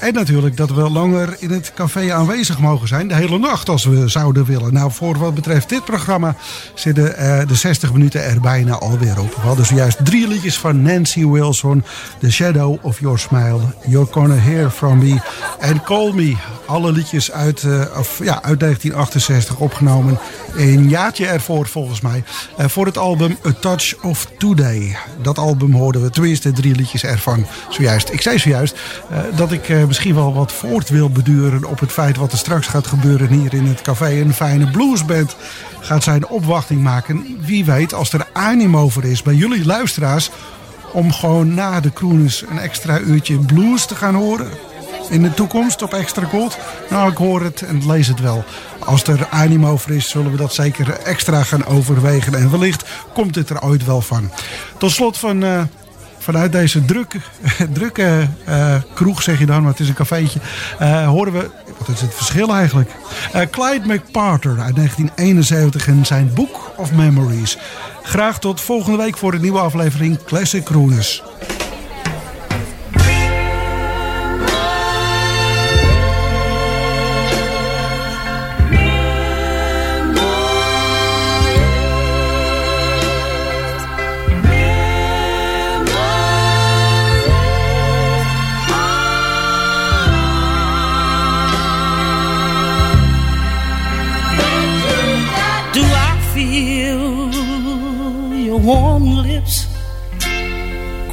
En 0.00 0.14
natuurlijk 0.14 0.56
dat 0.56 0.70
we 0.70 0.90
langer 0.90 1.36
in 1.38 1.50
het 1.50 1.72
café 1.74 2.12
aanwezig 2.12 2.58
mogen 2.58 2.88
zijn. 2.88 3.08
De 3.08 3.14
hele 3.14 3.38
nacht 3.38 3.68
als 3.68 3.84
we 3.84 4.08
zouden 4.08 4.44
willen. 4.44 4.72
Nou, 4.72 4.92
voor 4.92 5.18
wat 5.18 5.34
betreft 5.34 5.68
dit 5.68 5.84
programma 5.84 6.34
zitten 6.74 7.04
de 7.48 7.54
60 7.54 7.92
minuten 7.92 8.24
er 8.24 8.40
bijna 8.40 8.74
alweer 8.74 9.20
op. 9.20 9.34
We 9.34 9.40
hadden 9.40 9.66
zojuist 9.66 10.04
drie 10.04 10.28
liedjes 10.28 10.58
van 10.58 10.82
Nancy 10.82 11.26
Wilson. 11.26 11.84
The 12.20 12.32
Shadow 12.32 12.78
of 12.82 13.00
Your 13.00 13.18
Smile. 13.18 13.55
You're 13.86 14.12
Gonna 14.12 14.34
Hear 14.34 14.70
From 14.70 14.98
Me. 14.98 15.20
En 15.58 15.82
Call 15.82 16.12
Me. 16.12 16.36
Alle 16.66 16.92
liedjes 16.92 17.32
uit, 17.32 17.62
eh, 17.62 17.98
of, 17.98 18.18
ja, 18.22 18.42
uit 18.42 18.60
1968 18.60 19.56
opgenomen. 19.56 20.18
Een 20.56 20.88
jaartje 20.88 21.26
ervoor 21.26 21.66
volgens 21.66 22.00
mij. 22.00 22.24
Eh, 22.56 22.68
voor 22.68 22.86
het 22.86 22.98
album 22.98 23.36
A 23.46 23.52
Touch 23.60 24.02
of 24.02 24.26
Today. 24.38 24.96
Dat 25.22 25.38
album 25.38 25.72
hoorden 25.72 26.02
we 26.02 26.10
tenminste 26.10 26.52
drie 26.52 26.74
liedjes 26.74 27.04
ervan 27.04 27.46
zojuist. 27.68 28.10
Ik 28.10 28.20
zei 28.20 28.38
zojuist 28.38 28.78
eh, 29.10 29.18
dat 29.36 29.52
ik 29.52 29.86
misschien 29.86 30.14
wel 30.14 30.34
wat 30.34 30.52
voort 30.52 30.88
wil 30.88 31.10
beduren 31.10 31.64
op 31.64 31.80
het 31.80 31.92
feit 31.92 32.16
wat 32.16 32.32
er 32.32 32.38
straks 32.38 32.66
gaat 32.66 32.86
gebeuren 32.86 33.28
hier 33.28 33.54
in 33.54 33.66
het 33.66 33.82
café. 33.82 34.20
Een 34.20 34.34
fijne 34.34 34.70
bluesband 34.70 35.36
gaat 35.80 36.02
zijn 36.02 36.28
opwachting 36.28 36.82
maken. 36.82 37.36
Wie 37.40 37.64
weet 37.64 37.94
als 37.94 38.12
er 38.12 38.26
animo 38.32 38.88
voor 38.88 39.04
is 39.04 39.22
bij 39.22 39.34
jullie 39.34 39.64
luisteraars 39.64 40.30
om 40.96 41.12
gewoon 41.12 41.54
na 41.54 41.80
de 41.80 41.90
Kroeners 41.90 42.42
een 42.48 42.58
extra 42.58 42.98
uurtje 42.98 43.38
blues 43.38 43.86
te 43.86 43.94
gaan 43.94 44.14
horen. 44.14 44.48
In 45.10 45.22
de 45.22 45.34
toekomst 45.34 45.82
op 45.82 45.92
Extra 45.92 46.24
Gold. 46.24 46.58
Nou, 46.90 47.10
ik 47.10 47.16
hoor 47.16 47.42
het 47.42 47.62
en 47.62 47.86
lees 47.86 48.06
het 48.06 48.20
wel. 48.20 48.44
Als 48.78 49.02
er 49.04 49.28
animo 49.30 49.76
voor 49.76 49.92
is, 49.92 50.08
zullen 50.08 50.30
we 50.30 50.36
dat 50.36 50.54
zeker 50.54 50.90
extra 50.90 51.42
gaan 51.42 51.64
overwegen. 51.64 52.34
En 52.34 52.50
wellicht 52.50 52.84
komt 53.12 53.34
het 53.34 53.50
er 53.50 53.62
ooit 53.62 53.84
wel 53.84 54.00
van. 54.00 54.30
Tot 54.78 54.90
slot 54.90 55.18
van, 55.18 55.42
eh, 55.42 55.62
vanuit 56.26 56.52
deze 56.52 56.84
drukke, 56.84 57.18
drukke 57.72 58.28
eh, 58.44 58.74
kroeg, 58.94 59.22
zeg 59.22 59.38
je 59.38 59.46
dan, 59.46 59.62
maar 59.62 59.70
het 59.70 59.80
is 59.80 59.88
een 59.88 59.94
cafeetje, 59.94 60.40
eh, 60.78 61.08
horen 61.08 61.32
we, 61.32 61.50
wat 61.78 61.88
is 61.88 62.00
het 62.00 62.14
verschil 62.14 62.54
eigenlijk? 62.54 62.90
Eh, 63.32 63.40
Clyde 63.50 63.94
McParter 63.94 64.60
uit 64.60 64.76
1971 64.76 65.86
en 65.86 66.06
zijn 66.06 66.30
Book 66.34 66.70
of 66.76 66.92
Memories. 66.92 67.58
Graag 68.02 68.38
tot 68.38 68.60
volgende 68.60 68.98
week 68.98 69.16
voor 69.16 69.34
een 69.34 69.40
nieuwe 69.40 69.58
aflevering 69.58 70.24
Classic 70.24 70.64
Crooners. 70.64 71.22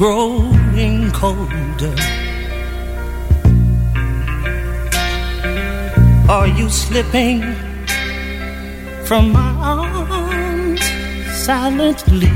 Growing 0.03 1.09
colder? 1.11 1.95
Are 6.27 6.49
you 6.59 6.67
slipping 6.69 7.39
from 9.05 9.31
my 9.31 9.51
arms 9.77 10.83
silently? 11.45 12.27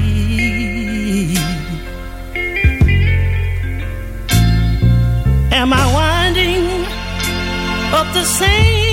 Am 5.52 5.70
I 5.74 5.86
winding 5.98 6.68
up 8.00 8.08
the 8.14 8.24
same 8.24 8.87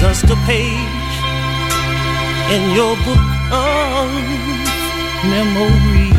Just 0.00 0.30
a 0.30 0.36
page 0.46 1.14
in 2.54 2.62
your 2.72 2.94
book 3.04 3.28
of 3.50 4.08
memories. 5.34 6.14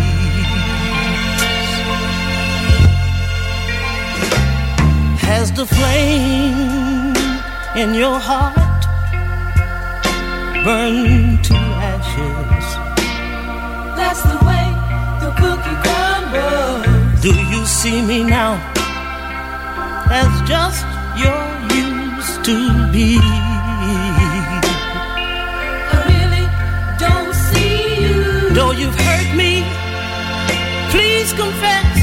Has 5.28 5.54
the 5.54 5.66
flame 5.66 7.16
in 7.78 7.94
your 7.94 8.20
heart 8.20 8.82
burned 10.66 11.44
to 11.46 11.56
ashes? 11.56 12.68
That's 13.96 14.22
the 14.24 14.40
way 14.50 14.68
the 15.24 15.32
cookie 15.40 15.78
crumbles. 15.86 17.22
Do 17.22 17.34
you 17.34 17.66
see 17.66 18.02
me 18.02 18.24
now 18.26 18.60
as 20.12 20.32
just 20.50 20.86
you're 21.18 21.52
used 21.80 22.44
to 22.44 22.92
be? 22.92 23.49
Confess. 31.40 31.96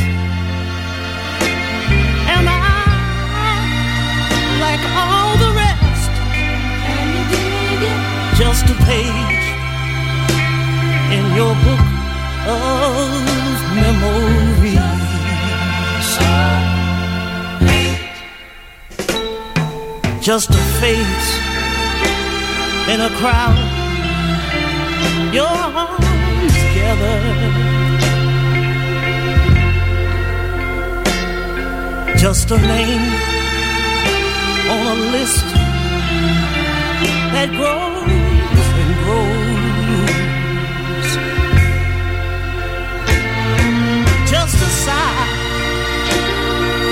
I 2.48 3.54
like 4.64 4.84
all 5.02 5.32
the 5.44 5.52
rest? 5.62 6.12
Just 8.40 8.64
a 8.74 8.76
page 8.90 9.46
in 11.16 11.24
your 11.38 11.54
book 11.66 11.86
of 12.48 13.08
memories. 13.84 14.96
Just 20.28 20.50
a 20.50 20.62
face 20.80 21.28
in 22.92 22.98
a 23.00 23.10
crowd, 23.20 23.58
your 25.32 25.56
arms 25.84 26.54
together. 26.72 27.75
Just 32.18 32.50
a 32.50 32.56
name 32.58 33.02
on 34.70 34.86
a 34.86 34.94
list 35.12 35.44
that 37.34 37.48
grows 37.50 38.66
and 38.82 38.92
grows. 39.04 39.56
Just 44.30 44.56
a 44.56 44.70
sigh, 44.84 45.26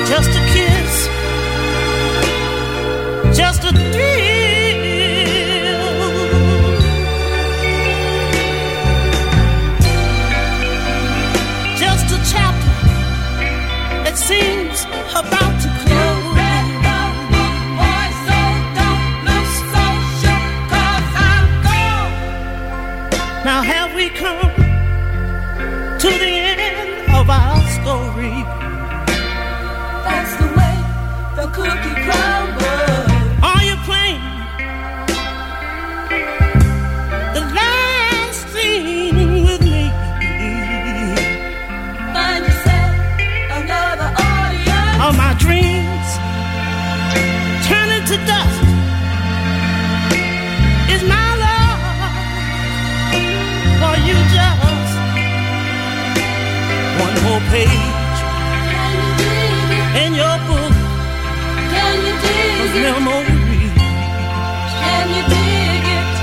just 0.07 0.31
a 0.31 0.43
kiss, 0.55 1.09
just 3.37 3.65
a 3.65 3.73
thrill. 3.73 4.15
Just 11.77 12.07
a 12.13 12.19
chapter 12.31 12.73
that 14.05 14.17
seems 14.17 14.64
memories? 62.85 63.73
Can 64.81 65.05
you 65.17 65.23
dig 65.33 65.85
it? 65.99 66.15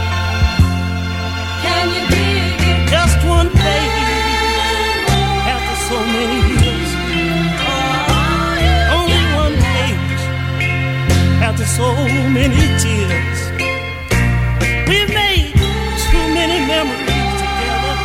Can 1.65 1.85
you 1.95 2.03
dig 2.13 2.61
it? 2.71 2.79
Just 2.95 3.17
one 3.37 3.49
page 3.49 5.09
after 5.53 5.77
so 5.89 5.97
many 6.15 6.39
years. 6.61 6.91
Only 8.97 9.23
one 9.43 9.55
page 9.73 10.21
after 11.47 11.67
so 11.79 11.87
many 12.37 12.61
tears. 12.83 13.39
We've 14.89 15.11
made 15.23 15.53
too 16.05 16.25
many 16.39 16.57
memories 16.73 17.33
together. 17.41 17.95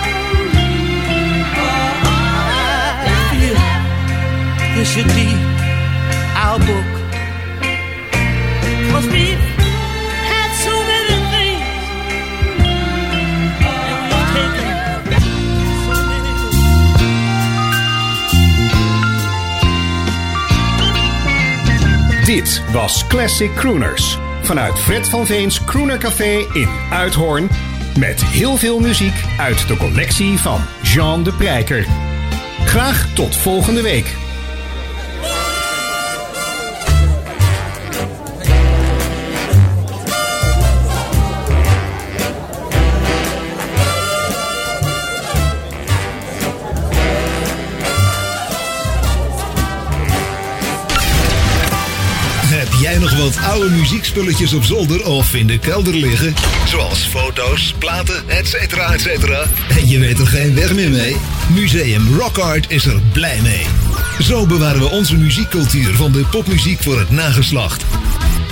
I 3.08 3.20
feel 3.30 3.58
this 4.74 4.88
should 4.92 5.10
be 5.20 5.28
Dit 22.36 22.62
was 22.72 23.06
Classic 23.06 23.54
Crooners. 23.54 24.18
Vanuit 24.42 24.78
Fred 24.78 25.08
van 25.08 25.26
Veens 25.26 25.64
Crooner 25.64 25.98
Café 25.98 26.46
in 26.52 26.68
Uithoorn. 26.90 27.48
Met 27.98 28.24
heel 28.24 28.56
veel 28.56 28.80
muziek 28.80 29.24
uit 29.38 29.68
de 29.68 29.76
collectie 29.76 30.38
van 30.38 30.60
Jean 30.82 31.22
de 31.22 31.32
Prijker. 31.32 31.86
Graag 32.64 33.14
tot 33.14 33.36
volgende 33.36 33.82
week. 33.82 34.25
Wat 53.32 53.44
oude 53.44 53.70
muziekspulletjes 53.70 54.52
op 54.52 54.64
zolder 54.64 55.06
of 55.06 55.34
in 55.34 55.46
de 55.46 55.58
kelder 55.58 55.94
liggen? 55.94 56.34
Zoals 56.66 57.06
foto's, 57.06 57.74
platen, 57.78 58.28
etc. 58.28 58.52
etc. 58.54 59.06
En 59.68 59.88
je 59.88 59.98
weet 59.98 60.18
er 60.18 60.26
geen 60.26 60.54
weg 60.54 60.74
meer 60.74 60.90
mee? 60.90 61.16
Museum 61.54 62.18
Rock 62.18 62.38
Art 62.38 62.64
is 62.68 62.86
er 62.86 63.00
blij 63.12 63.40
mee. 63.42 63.66
Zo 64.20 64.46
bewaren 64.46 64.80
we 64.80 64.90
onze 64.90 65.16
muziekcultuur 65.16 65.94
van 65.94 66.12
de 66.12 66.24
popmuziek 66.30 66.82
voor 66.82 66.98
het 66.98 67.10
nageslacht. 67.10 67.84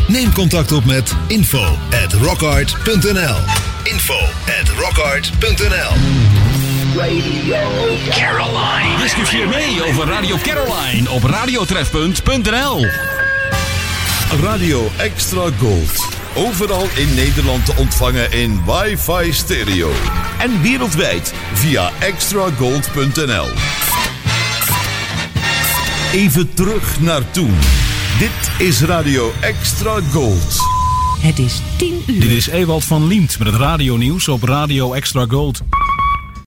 Neem 0.09 0.33
contact 0.33 0.72
op 0.72 0.85
met 0.85 1.14
info 1.27 1.79
at 2.05 2.12
rockart.nl 2.12 3.37
info 3.83 4.18
at 4.61 4.68
rockart.nl 4.79 5.93
Caroline. 8.11 9.03
Discussieer 9.03 9.49
mee 9.49 9.85
over 9.85 10.07
Radio 10.07 10.37
Caroline 10.37 11.11
op 11.11 11.22
radiotrefpunt.nl. 11.22 13.14
Radio 14.43 14.89
Extra 14.99 15.51
Gold. 15.59 16.09
Overal 16.35 16.87
in 16.97 17.14
Nederland 17.14 17.66
te 17.66 17.74
ontvangen 17.76 18.32
in 18.32 18.62
wifi 18.64 19.32
stereo. 19.32 19.91
En 20.39 20.62
wereldwijd 20.62 21.35
via 21.53 21.91
extragold.nl. 22.01 23.47
Even 26.12 26.55
terug 26.55 27.01
naar 27.01 27.30
toen. 27.30 27.55
Dit 28.18 28.66
is 28.68 28.82
Radio 28.82 29.32
Extra 29.41 30.01
Gold. 30.12 30.57
Het 31.20 31.39
is 31.39 31.62
10 31.76 32.03
uur. 32.07 32.20
Dit 32.20 32.30
is 32.30 32.47
Ewald 32.47 32.85
van 32.85 33.07
Liemt 33.07 33.39
met 33.39 33.49
het 33.49 33.57
radionieuws 33.57 34.28
op 34.28 34.43
Radio 34.43 34.93
Extra 34.93 35.26
Gold. 35.28 35.62